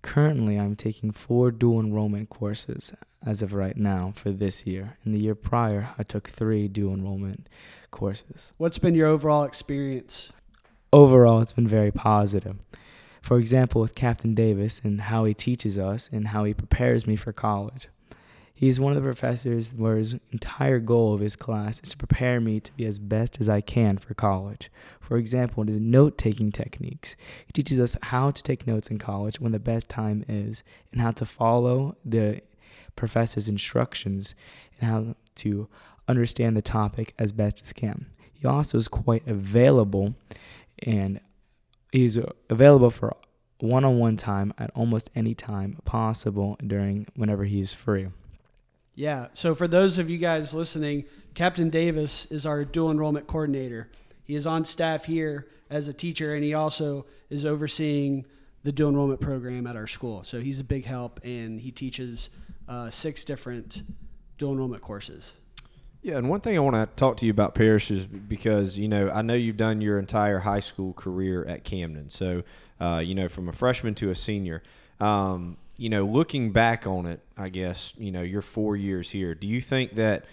Currently, 0.02 0.58
I'm 0.58 0.76
taking 0.76 1.12
four 1.12 1.50
dual 1.50 1.80
enrollment 1.80 2.28
courses 2.28 2.92
as 3.24 3.40
of 3.40 3.52
right 3.52 3.76
now 3.76 4.12
for 4.16 4.30
this 4.30 4.66
year. 4.66 4.96
In 5.04 5.12
the 5.12 5.20
year 5.20 5.34
prior, 5.34 5.90
I 5.98 6.02
took 6.02 6.28
three 6.28 6.66
dual 6.66 6.94
enrollment 6.94 7.48
courses. 7.90 8.52
What's 8.56 8.78
been 8.78 8.94
your 8.94 9.06
overall 9.08 9.44
experience? 9.44 10.32
overall 10.92 11.40
it's 11.40 11.52
been 11.52 11.68
very 11.68 11.90
positive. 11.90 12.56
For 13.22 13.38
example, 13.38 13.80
with 13.80 13.94
Captain 13.94 14.34
Davis 14.34 14.80
and 14.82 15.00
how 15.00 15.24
he 15.24 15.32
teaches 15.32 15.78
us 15.78 16.08
and 16.12 16.28
how 16.28 16.44
he 16.44 16.54
prepares 16.54 17.06
me 17.06 17.16
for 17.16 17.32
college. 17.32 17.88
He's 18.62 18.78
one 18.78 18.92
of 18.92 18.94
the 18.94 19.02
professors 19.02 19.74
where 19.74 19.96
his 19.96 20.14
entire 20.30 20.78
goal 20.78 21.14
of 21.14 21.20
his 21.20 21.34
class 21.34 21.80
is 21.82 21.88
to 21.88 21.96
prepare 21.96 22.40
me 22.40 22.60
to 22.60 22.72
be 22.74 22.86
as 22.86 22.96
best 22.96 23.40
as 23.40 23.48
I 23.48 23.60
can 23.60 23.98
for 23.98 24.14
college. 24.14 24.70
For 25.00 25.16
example, 25.16 25.62
in 25.62 25.66
his 25.66 25.80
note 25.80 26.16
taking 26.16 26.52
techniques. 26.52 27.16
He 27.44 27.50
teaches 27.52 27.80
us 27.80 27.96
how 28.02 28.30
to 28.30 28.40
take 28.40 28.64
notes 28.64 28.86
in 28.86 28.98
college 28.98 29.40
when 29.40 29.50
the 29.50 29.58
best 29.58 29.88
time 29.88 30.24
is 30.28 30.62
and 30.92 31.00
how 31.00 31.10
to 31.10 31.26
follow 31.26 31.96
the 32.04 32.40
professor's 32.94 33.48
instructions 33.48 34.36
and 34.78 34.88
how 34.88 35.16
to 35.34 35.66
understand 36.06 36.56
the 36.56 36.62
topic 36.62 37.14
as 37.18 37.32
best 37.32 37.62
as 37.62 37.72
can. 37.72 38.06
He 38.32 38.46
also 38.46 38.78
is 38.78 38.86
quite 38.86 39.26
available 39.26 40.14
and 40.84 41.18
he's 41.90 42.16
available 42.48 42.90
for 42.90 43.16
one-on-one 43.58 44.18
time 44.18 44.54
at 44.56 44.70
almost 44.76 45.10
any 45.16 45.34
time 45.34 45.78
possible 45.84 46.56
during 46.64 47.08
whenever 47.16 47.42
he's 47.42 47.72
free. 47.72 48.06
Yeah. 48.94 49.28
So 49.32 49.54
for 49.54 49.66
those 49.66 49.98
of 49.98 50.10
you 50.10 50.18
guys 50.18 50.52
listening, 50.52 51.04
Captain 51.34 51.70
Davis 51.70 52.26
is 52.26 52.44
our 52.44 52.64
dual 52.64 52.90
enrollment 52.90 53.26
coordinator. 53.26 53.88
He 54.24 54.34
is 54.34 54.46
on 54.46 54.64
staff 54.64 55.04
here 55.04 55.48
as 55.70 55.88
a 55.88 55.94
teacher, 55.94 56.34
and 56.34 56.44
he 56.44 56.54
also 56.54 57.06
is 57.30 57.46
overseeing 57.46 58.26
the 58.64 58.72
dual 58.72 58.90
enrollment 58.90 59.20
program 59.20 59.66
at 59.66 59.76
our 59.76 59.86
school. 59.86 60.22
So 60.24 60.40
he's 60.40 60.60
a 60.60 60.64
big 60.64 60.84
help, 60.84 61.20
and 61.24 61.60
he 61.60 61.70
teaches 61.70 62.30
uh, 62.68 62.90
six 62.90 63.24
different 63.24 63.82
dual 64.38 64.52
enrollment 64.52 64.82
courses. 64.82 65.32
Yeah, 66.02 66.18
and 66.18 66.28
one 66.28 66.40
thing 66.40 66.56
I 66.56 66.60
want 66.60 66.74
to 66.74 66.86
talk 66.96 67.16
to 67.18 67.26
you 67.26 67.30
about 67.30 67.54
Parrish 67.54 67.90
is 67.90 68.06
because 68.06 68.76
you 68.76 68.88
know 68.88 69.08
I 69.10 69.22
know 69.22 69.34
you've 69.34 69.56
done 69.56 69.80
your 69.80 69.98
entire 69.98 70.40
high 70.40 70.60
school 70.60 70.92
career 70.92 71.44
at 71.44 71.62
Camden, 71.62 72.10
so 72.10 72.42
uh, 72.80 73.00
you 73.04 73.14
know 73.14 73.28
from 73.28 73.48
a 73.48 73.52
freshman 73.52 73.94
to 73.96 74.10
a 74.10 74.14
senior. 74.14 74.62
Um, 75.00 75.56
you 75.76 75.88
know, 75.88 76.04
looking 76.04 76.52
back 76.52 76.86
on 76.86 77.06
it, 77.06 77.20
I 77.36 77.48
guess 77.48 77.94
you 77.96 78.12
know 78.12 78.22
your 78.22 78.42
four 78.42 78.76
years 78.76 79.10
here. 79.10 79.34
Do 79.34 79.46
you 79.46 79.60
think 79.60 79.94
that 79.94 80.24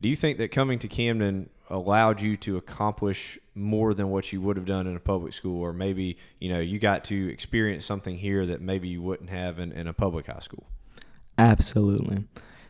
do 0.00 0.08
you 0.08 0.16
think 0.16 0.38
that 0.38 0.52
coming 0.52 0.78
to 0.80 0.88
Camden 0.88 1.50
allowed 1.70 2.20
you 2.20 2.36
to 2.36 2.56
accomplish 2.56 3.38
more 3.54 3.94
than 3.94 4.10
what 4.10 4.32
you 4.32 4.40
would 4.42 4.56
have 4.56 4.66
done 4.66 4.86
in 4.86 4.94
a 4.96 5.00
public 5.00 5.32
school, 5.32 5.60
or 5.60 5.72
maybe 5.72 6.16
you 6.38 6.48
know 6.48 6.60
you 6.60 6.78
got 6.78 7.04
to 7.04 7.32
experience 7.32 7.84
something 7.84 8.16
here 8.16 8.46
that 8.46 8.60
maybe 8.60 8.88
you 8.88 9.02
wouldn't 9.02 9.30
have 9.30 9.58
in, 9.58 9.72
in 9.72 9.86
a 9.86 9.92
public 9.92 10.26
high 10.26 10.40
school? 10.40 10.66
Absolutely. 11.38 12.24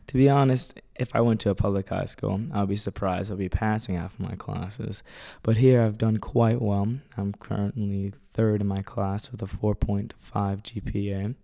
To 0.09 0.17
be 0.17 0.29
honest, 0.29 0.81
if 0.97 1.15
I 1.15 1.21
went 1.21 1.41
to 1.41 1.51
a 1.51 1.55
public 1.55 1.89
high 1.89 2.05
school, 2.05 2.41
I'd 2.53 2.69
be 2.69 2.77
surprised 2.77 3.33
I'd 3.33 3.39
be 3.39 3.49
passing 3.49 3.97
half 3.97 4.15
of 4.15 4.21
my 4.21 4.35
classes. 4.35 5.03
But 5.43 5.57
here 5.57 5.83
I've 5.83 5.99
done 5.99 6.19
quite 6.19 6.61
well. 6.61 6.89
I'm 7.17 7.33
currently 7.35 8.13
third 8.35 8.61
in 8.61 8.67
my 8.67 8.83
class 8.83 9.31
with 9.31 9.43
a 9.43 9.47
4.5 9.47 10.13
GPA. 10.33 11.35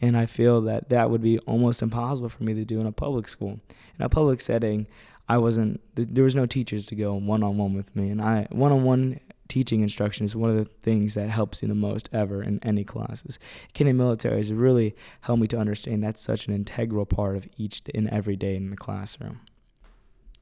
And 0.00 0.16
I 0.16 0.26
feel 0.26 0.60
that 0.62 0.90
that 0.90 1.10
would 1.10 1.22
be 1.22 1.38
almost 1.40 1.82
impossible 1.82 2.28
for 2.28 2.44
me 2.44 2.54
to 2.54 2.64
do 2.64 2.80
in 2.80 2.86
a 2.86 2.92
public 2.92 3.28
school. 3.28 3.60
In 3.98 4.04
a 4.04 4.08
public 4.08 4.40
setting, 4.40 4.86
I 5.28 5.38
wasn't, 5.38 5.80
there 5.94 6.24
was 6.24 6.34
no 6.34 6.46
teachers 6.46 6.86
to 6.86 6.94
go 6.94 7.14
one 7.14 7.42
on 7.42 7.56
one 7.56 7.74
with 7.74 7.94
me. 7.96 8.10
And 8.10 8.20
I, 8.20 8.46
one 8.50 8.72
on 8.72 8.84
one 8.84 9.20
teaching 9.48 9.80
instruction 9.80 10.24
is 10.24 10.34
one 10.34 10.50
of 10.50 10.56
the 10.56 10.64
things 10.82 11.14
that 11.14 11.30
helps 11.30 11.62
you 11.62 11.68
the 11.68 11.74
most 11.74 12.08
ever 12.12 12.42
in 12.42 12.58
any 12.62 12.84
classes. 12.84 13.38
Camden 13.72 13.96
military 13.96 14.36
has 14.38 14.52
really 14.52 14.94
helped 15.20 15.40
me 15.40 15.46
to 15.48 15.58
understand 15.58 16.02
that's 16.02 16.22
such 16.22 16.46
an 16.46 16.54
integral 16.54 17.06
part 17.06 17.36
of 17.36 17.48
each 17.56 17.82
and 17.94 18.08
every 18.08 18.36
day 18.36 18.56
in 18.56 18.70
the 18.70 18.76
classroom. 18.76 19.40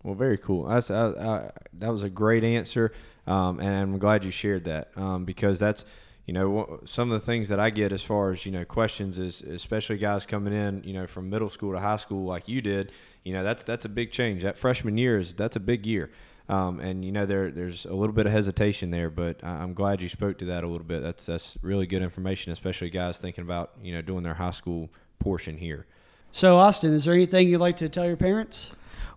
Well, 0.02 0.14
very 0.14 0.36
cool. 0.36 0.66
I, 0.66 0.78
I, 0.78 1.50
that 1.72 1.88
was 1.88 2.02
a 2.02 2.10
great 2.10 2.44
answer, 2.44 2.92
um, 3.26 3.58
and 3.58 3.68
I'm 3.68 3.98
glad 3.98 4.22
you 4.22 4.30
shared 4.30 4.64
that 4.64 4.90
um, 4.96 5.24
because 5.24 5.58
that's 5.58 5.86
you 6.26 6.34
know 6.34 6.80
some 6.84 7.10
of 7.10 7.18
the 7.18 7.24
things 7.24 7.48
that 7.48 7.58
I 7.58 7.70
get 7.70 7.90
as 7.90 8.02
far 8.02 8.30
as 8.30 8.44
you 8.44 8.52
know 8.52 8.66
questions 8.66 9.18
is 9.18 9.40
especially 9.40 9.96
guys 9.96 10.26
coming 10.26 10.52
in 10.52 10.82
you 10.84 10.92
know 10.92 11.06
from 11.06 11.30
middle 11.30 11.48
school 11.48 11.72
to 11.72 11.78
high 11.78 11.96
school 11.96 12.26
like 12.26 12.48
you 12.48 12.60
did. 12.60 12.92
You 13.24 13.32
know 13.32 13.42
that's 13.42 13.62
that's 13.62 13.86
a 13.86 13.88
big 13.88 14.12
change. 14.12 14.42
That 14.42 14.58
freshman 14.58 14.98
year 14.98 15.18
is 15.18 15.32
that's 15.32 15.56
a 15.56 15.60
big 15.60 15.86
year. 15.86 16.10
Um, 16.48 16.78
and 16.80 17.04
you 17.04 17.10
know 17.10 17.24
there 17.24 17.50
there's 17.50 17.86
a 17.86 17.94
little 17.94 18.14
bit 18.14 18.26
of 18.26 18.32
hesitation 18.32 18.90
there, 18.90 19.08
but 19.08 19.42
I'm 19.42 19.72
glad 19.72 20.02
you 20.02 20.10
spoke 20.10 20.38
to 20.38 20.44
that 20.46 20.62
a 20.62 20.66
little 20.66 20.86
bit. 20.86 21.02
That's 21.02 21.24
that's 21.24 21.56
really 21.62 21.86
good 21.86 22.02
information, 22.02 22.52
especially 22.52 22.90
guys 22.90 23.18
thinking 23.18 23.42
about 23.42 23.72
you 23.82 23.94
know 23.94 24.02
doing 24.02 24.22
their 24.22 24.34
high 24.34 24.50
school 24.50 24.90
portion 25.18 25.56
here. 25.56 25.86
So 26.32 26.56
Austin, 26.56 26.92
is 26.92 27.04
there 27.04 27.14
anything 27.14 27.48
you'd 27.48 27.60
like 27.60 27.78
to 27.78 27.88
tell 27.88 28.06
your 28.06 28.16
parents? 28.16 28.70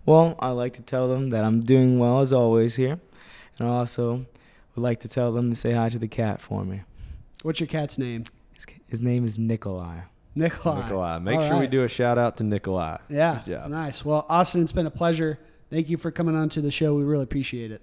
Well, 0.06 0.36
I 0.38 0.50
like 0.50 0.72
to 0.74 0.82
tell 0.82 1.08
them 1.08 1.30
that 1.30 1.44
I'm 1.44 1.60
doing 1.60 1.98
well 1.98 2.20
as 2.20 2.32
always 2.32 2.76
here, 2.76 2.98
and 3.58 3.68
I 3.68 3.72
also 3.72 4.24
would 4.74 4.82
like 4.82 5.00
to 5.00 5.08
tell 5.08 5.30
them 5.32 5.50
to 5.50 5.56
say 5.56 5.72
hi 5.72 5.90
to 5.90 5.98
the 5.98 6.08
cat 6.08 6.40
for 6.40 6.64
me. 6.64 6.80
What's 7.42 7.60
your 7.60 7.66
cat's 7.66 7.98
name? 7.98 8.24
His, 8.54 8.66
his 8.88 9.02
name 9.02 9.26
is 9.26 9.38
Nikolai. 9.38 10.00
Nikolai. 10.34 10.82
Nikolai. 10.82 11.18
Make 11.18 11.40
All 11.40 11.48
sure 11.48 11.58
we 11.58 11.66
do 11.66 11.84
a 11.84 11.88
shout 11.88 12.16
out 12.16 12.36
to 12.38 12.44
Nikolai. 12.44 12.98
Yeah. 13.08 13.42
Good 13.44 13.52
job. 13.52 13.70
Nice. 13.70 14.04
Well, 14.04 14.24
Austin, 14.28 14.62
it's 14.62 14.72
been 14.72 14.86
a 14.86 14.90
pleasure. 14.90 15.38
Thank 15.70 15.88
you 15.88 15.96
for 15.96 16.10
coming 16.10 16.34
on 16.34 16.48
to 16.50 16.60
the 16.60 16.70
show. 16.70 16.94
We 16.94 17.02
really 17.02 17.24
appreciate 17.24 17.70
it. 17.70 17.82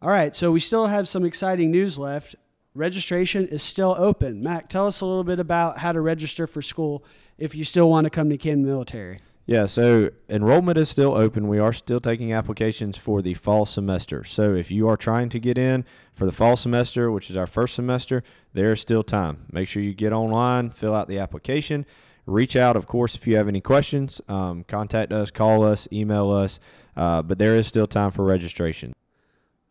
All 0.00 0.10
right. 0.10 0.34
So 0.34 0.52
we 0.52 0.60
still 0.60 0.86
have 0.86 1.08
some 1.08 1.24
exciting 1.24 1.70
news 1.70 1.98
left. 1.98 2.36
Registration 2.74 3.46
is 3.48 3.62
still 3.62 3.94
open. 3.98 4.42
Mac, 4.42 4.68
tell 4.68 4.86
us 4.86 5.00
a 5.00 5.06
little 5.06 5.24
bit 5.24 5.38
about 5.38 5.78
how 5.78 5.92
to 5.92 6.00
register 6.00 6.46
for 6.46 6.60
school 6.60 7.04
if 7.38 7.54
you 7.54 7.64
still 7.64 7.88
want 7.88 8.04
to 8.04 8.10
come 8.10 8.28
to 8.30 8.36
Camden 8.36 8.66
Military. 8.66 9.18
Yeah, 9.46 9.66
so 9.66 10.10
enrollment 10.28 10.78
is 10.78 10.88
still 10.88 11.14
open. 11.14 11.48
We 11.48 11.58
are 11.58 11.72
still 11.72 12.00
taking 12.00 12.32
applications 12.32 12.96
for 12.96 13.20
the 13.20 13.34
fall 13.34 13.66
semester. 13.66 14.24
So 14.24 14.54
if 14.54 14.70
you 14.70 14.88
are 14.88 14.96
trying 14.96 15.28
to 15.30 15.38
get 15.38 15.58
in 15.58 15.84
for 16.14 16.24
the 16.24 16.32
fall 16.32 16.56
semester, 16.56 17.10
which 17.10 17.28
is 17.28 17.36
our 17.36 17.46
first 17.46 17.74
semester, 17.74 18.22
there 18.54 18.72
is 18.72 18.80
still 18.80 19.02
time. 19.02 19.44
Make 19.52 19.68
sure 19.68 19.82
you 19.82 19.92
get 19.92 20.14
online, 20.14 20.70
fill 20.70 20.94
out 20.94 21.08
the 21.08 21.18
application, 21.18 21.84
reach 22.26 22.56
out, 22.56 22.76
of 22.76 22.86
course, 22.86 23.14
if 23.14 23.26
you 23.26 23.36
have 23.36 23.48
any 23.48 23.60
questions. 23.60 24.20
Um, 24.28 24.64
contact 24.64 25.12
us, 25.12 25.30
call 25.30 25.64
us, 25.64 25.88
email 25.92 26.30
us, 26.30 26.60
uh, 26.96 27.22
but 27.22 27.38
there 27.38 27.56
is 27.56 27.66
still 27.66 27.86
time 27.86 28.10
for 28.10 28.24
registration. 28.24 28.92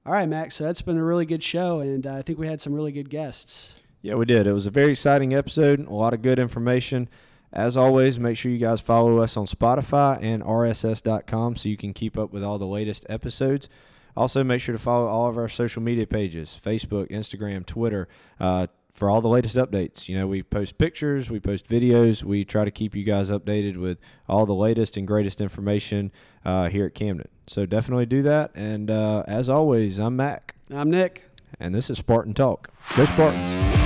All 0.06 0.14
right, 0.14 0.28
Max. 0.28 0.56
So 0.56 0.66
that's 0.66 0.82
been 0.82 0.98
a 0.98 1.04
really 1.04 1.26
good 1.26 1.44
show, 1.44 1.80
and 1.80 2.06
uh, 2.06 2.16
I 2.16 2.22
think 2.22 2.38
we 2.38 2.48
had 2.48 2.62
some 2.62 2.74
really 2.74 2.92
good 2.92 3.10
guests. 3.10 3.74
Yeah, 4.02 4.16
we 4.16 4.26
did. 4.26 4.48
It 4.48 4.54
was 4.54 4.68
a 4.68 4.72
very 4.72 4.92
exciting 4.92 5.34
episode, 5.34 5.88
a 5.88 5.94
lot 5.94 6.14
of 6.14 6.22
good 6.22 6.40
information. 6.40 7.08
As 7.54 7.78
always, 7.78 8.20
make 8.20 8.36
sure 8.36 8.52
you 8.52 8.58
guys 8.58 8.82
follow 8.82 9.20
us 9.20 9.38
on 9.38 9.46
Spotify 9.46 10.22
and 10.22 10.44
RSS.com 10.44 11.56
so 11.56 11.70
you 11.70 11.78
can 11.78 11.94
keep 11.94 12.18
up 12.18 12.34
with 12.34 12.44
all 12.44 12.58
the 12.58 12.66
latest 12.66 13.06
episodes. 13.08 13.70
Also, 14.18 14.44
make 14.44 14.60
sure 14.60 14.74
to 14.74 14.80
follow 14.80 15.08
all 15.08 15.30
of 15.30 15.38
our 15.38 15.48
social 15.48 15.82
media 15.82 16.06
pages 16.06 16.60
Facebook, 16.62 17.10
Instagram, 17.10 17.66
Twitter 17.66 18.08
uh, 18.40 18.68
for 18.94 19.10
all 19.10 19.22
the 19.22 19.28
latest 19.28 19.56
updates. 19.58 20.08
You 20.08 20.18
know, 20.18 20.28
we 20.28 20.44
post 20.44 20.78
pictures, 20.78 21.30
we 21.30 21.40
post 21.40 21.68
videos, 21.68 22.24
we 22.24 22.46
try 22.46 22.64
to 22.64 22.72
keep 22.72 22.96
you 22.96 23.04
guys 23.04 23.30
updated 23.32 23.78
with 23.78 23.98
all 24.30 24.46
the 24.46 24.54
latest 24.54 24.98
and 24.98 25.08
greatest 25.08 25.42
information 25.42 26.12
uh, 26.46 26.70
here 26.70 26.86
at 26.86 26.94
Camden. 26.96 27.28
So 27.48 27.66
definitely 27.66 28.06
do 28.06 28.22
that. 28.24 28.52
And 28.56 28.90
uh, 28.92 29.24
as 29.28 29.50
always, 29.50 30.00
I'm 30.00 30.16
Mac, 30.16 30.56
I'm 30.70 30.90
Nick. 30.90 31.24
and 31.60 31.74
this 31.74 31.90
is 31.90 31.98
Spartan 31.98 32.34
Talk. 32.34 32.70
Go 32.96 33.06
Spartans! 33.06 33.83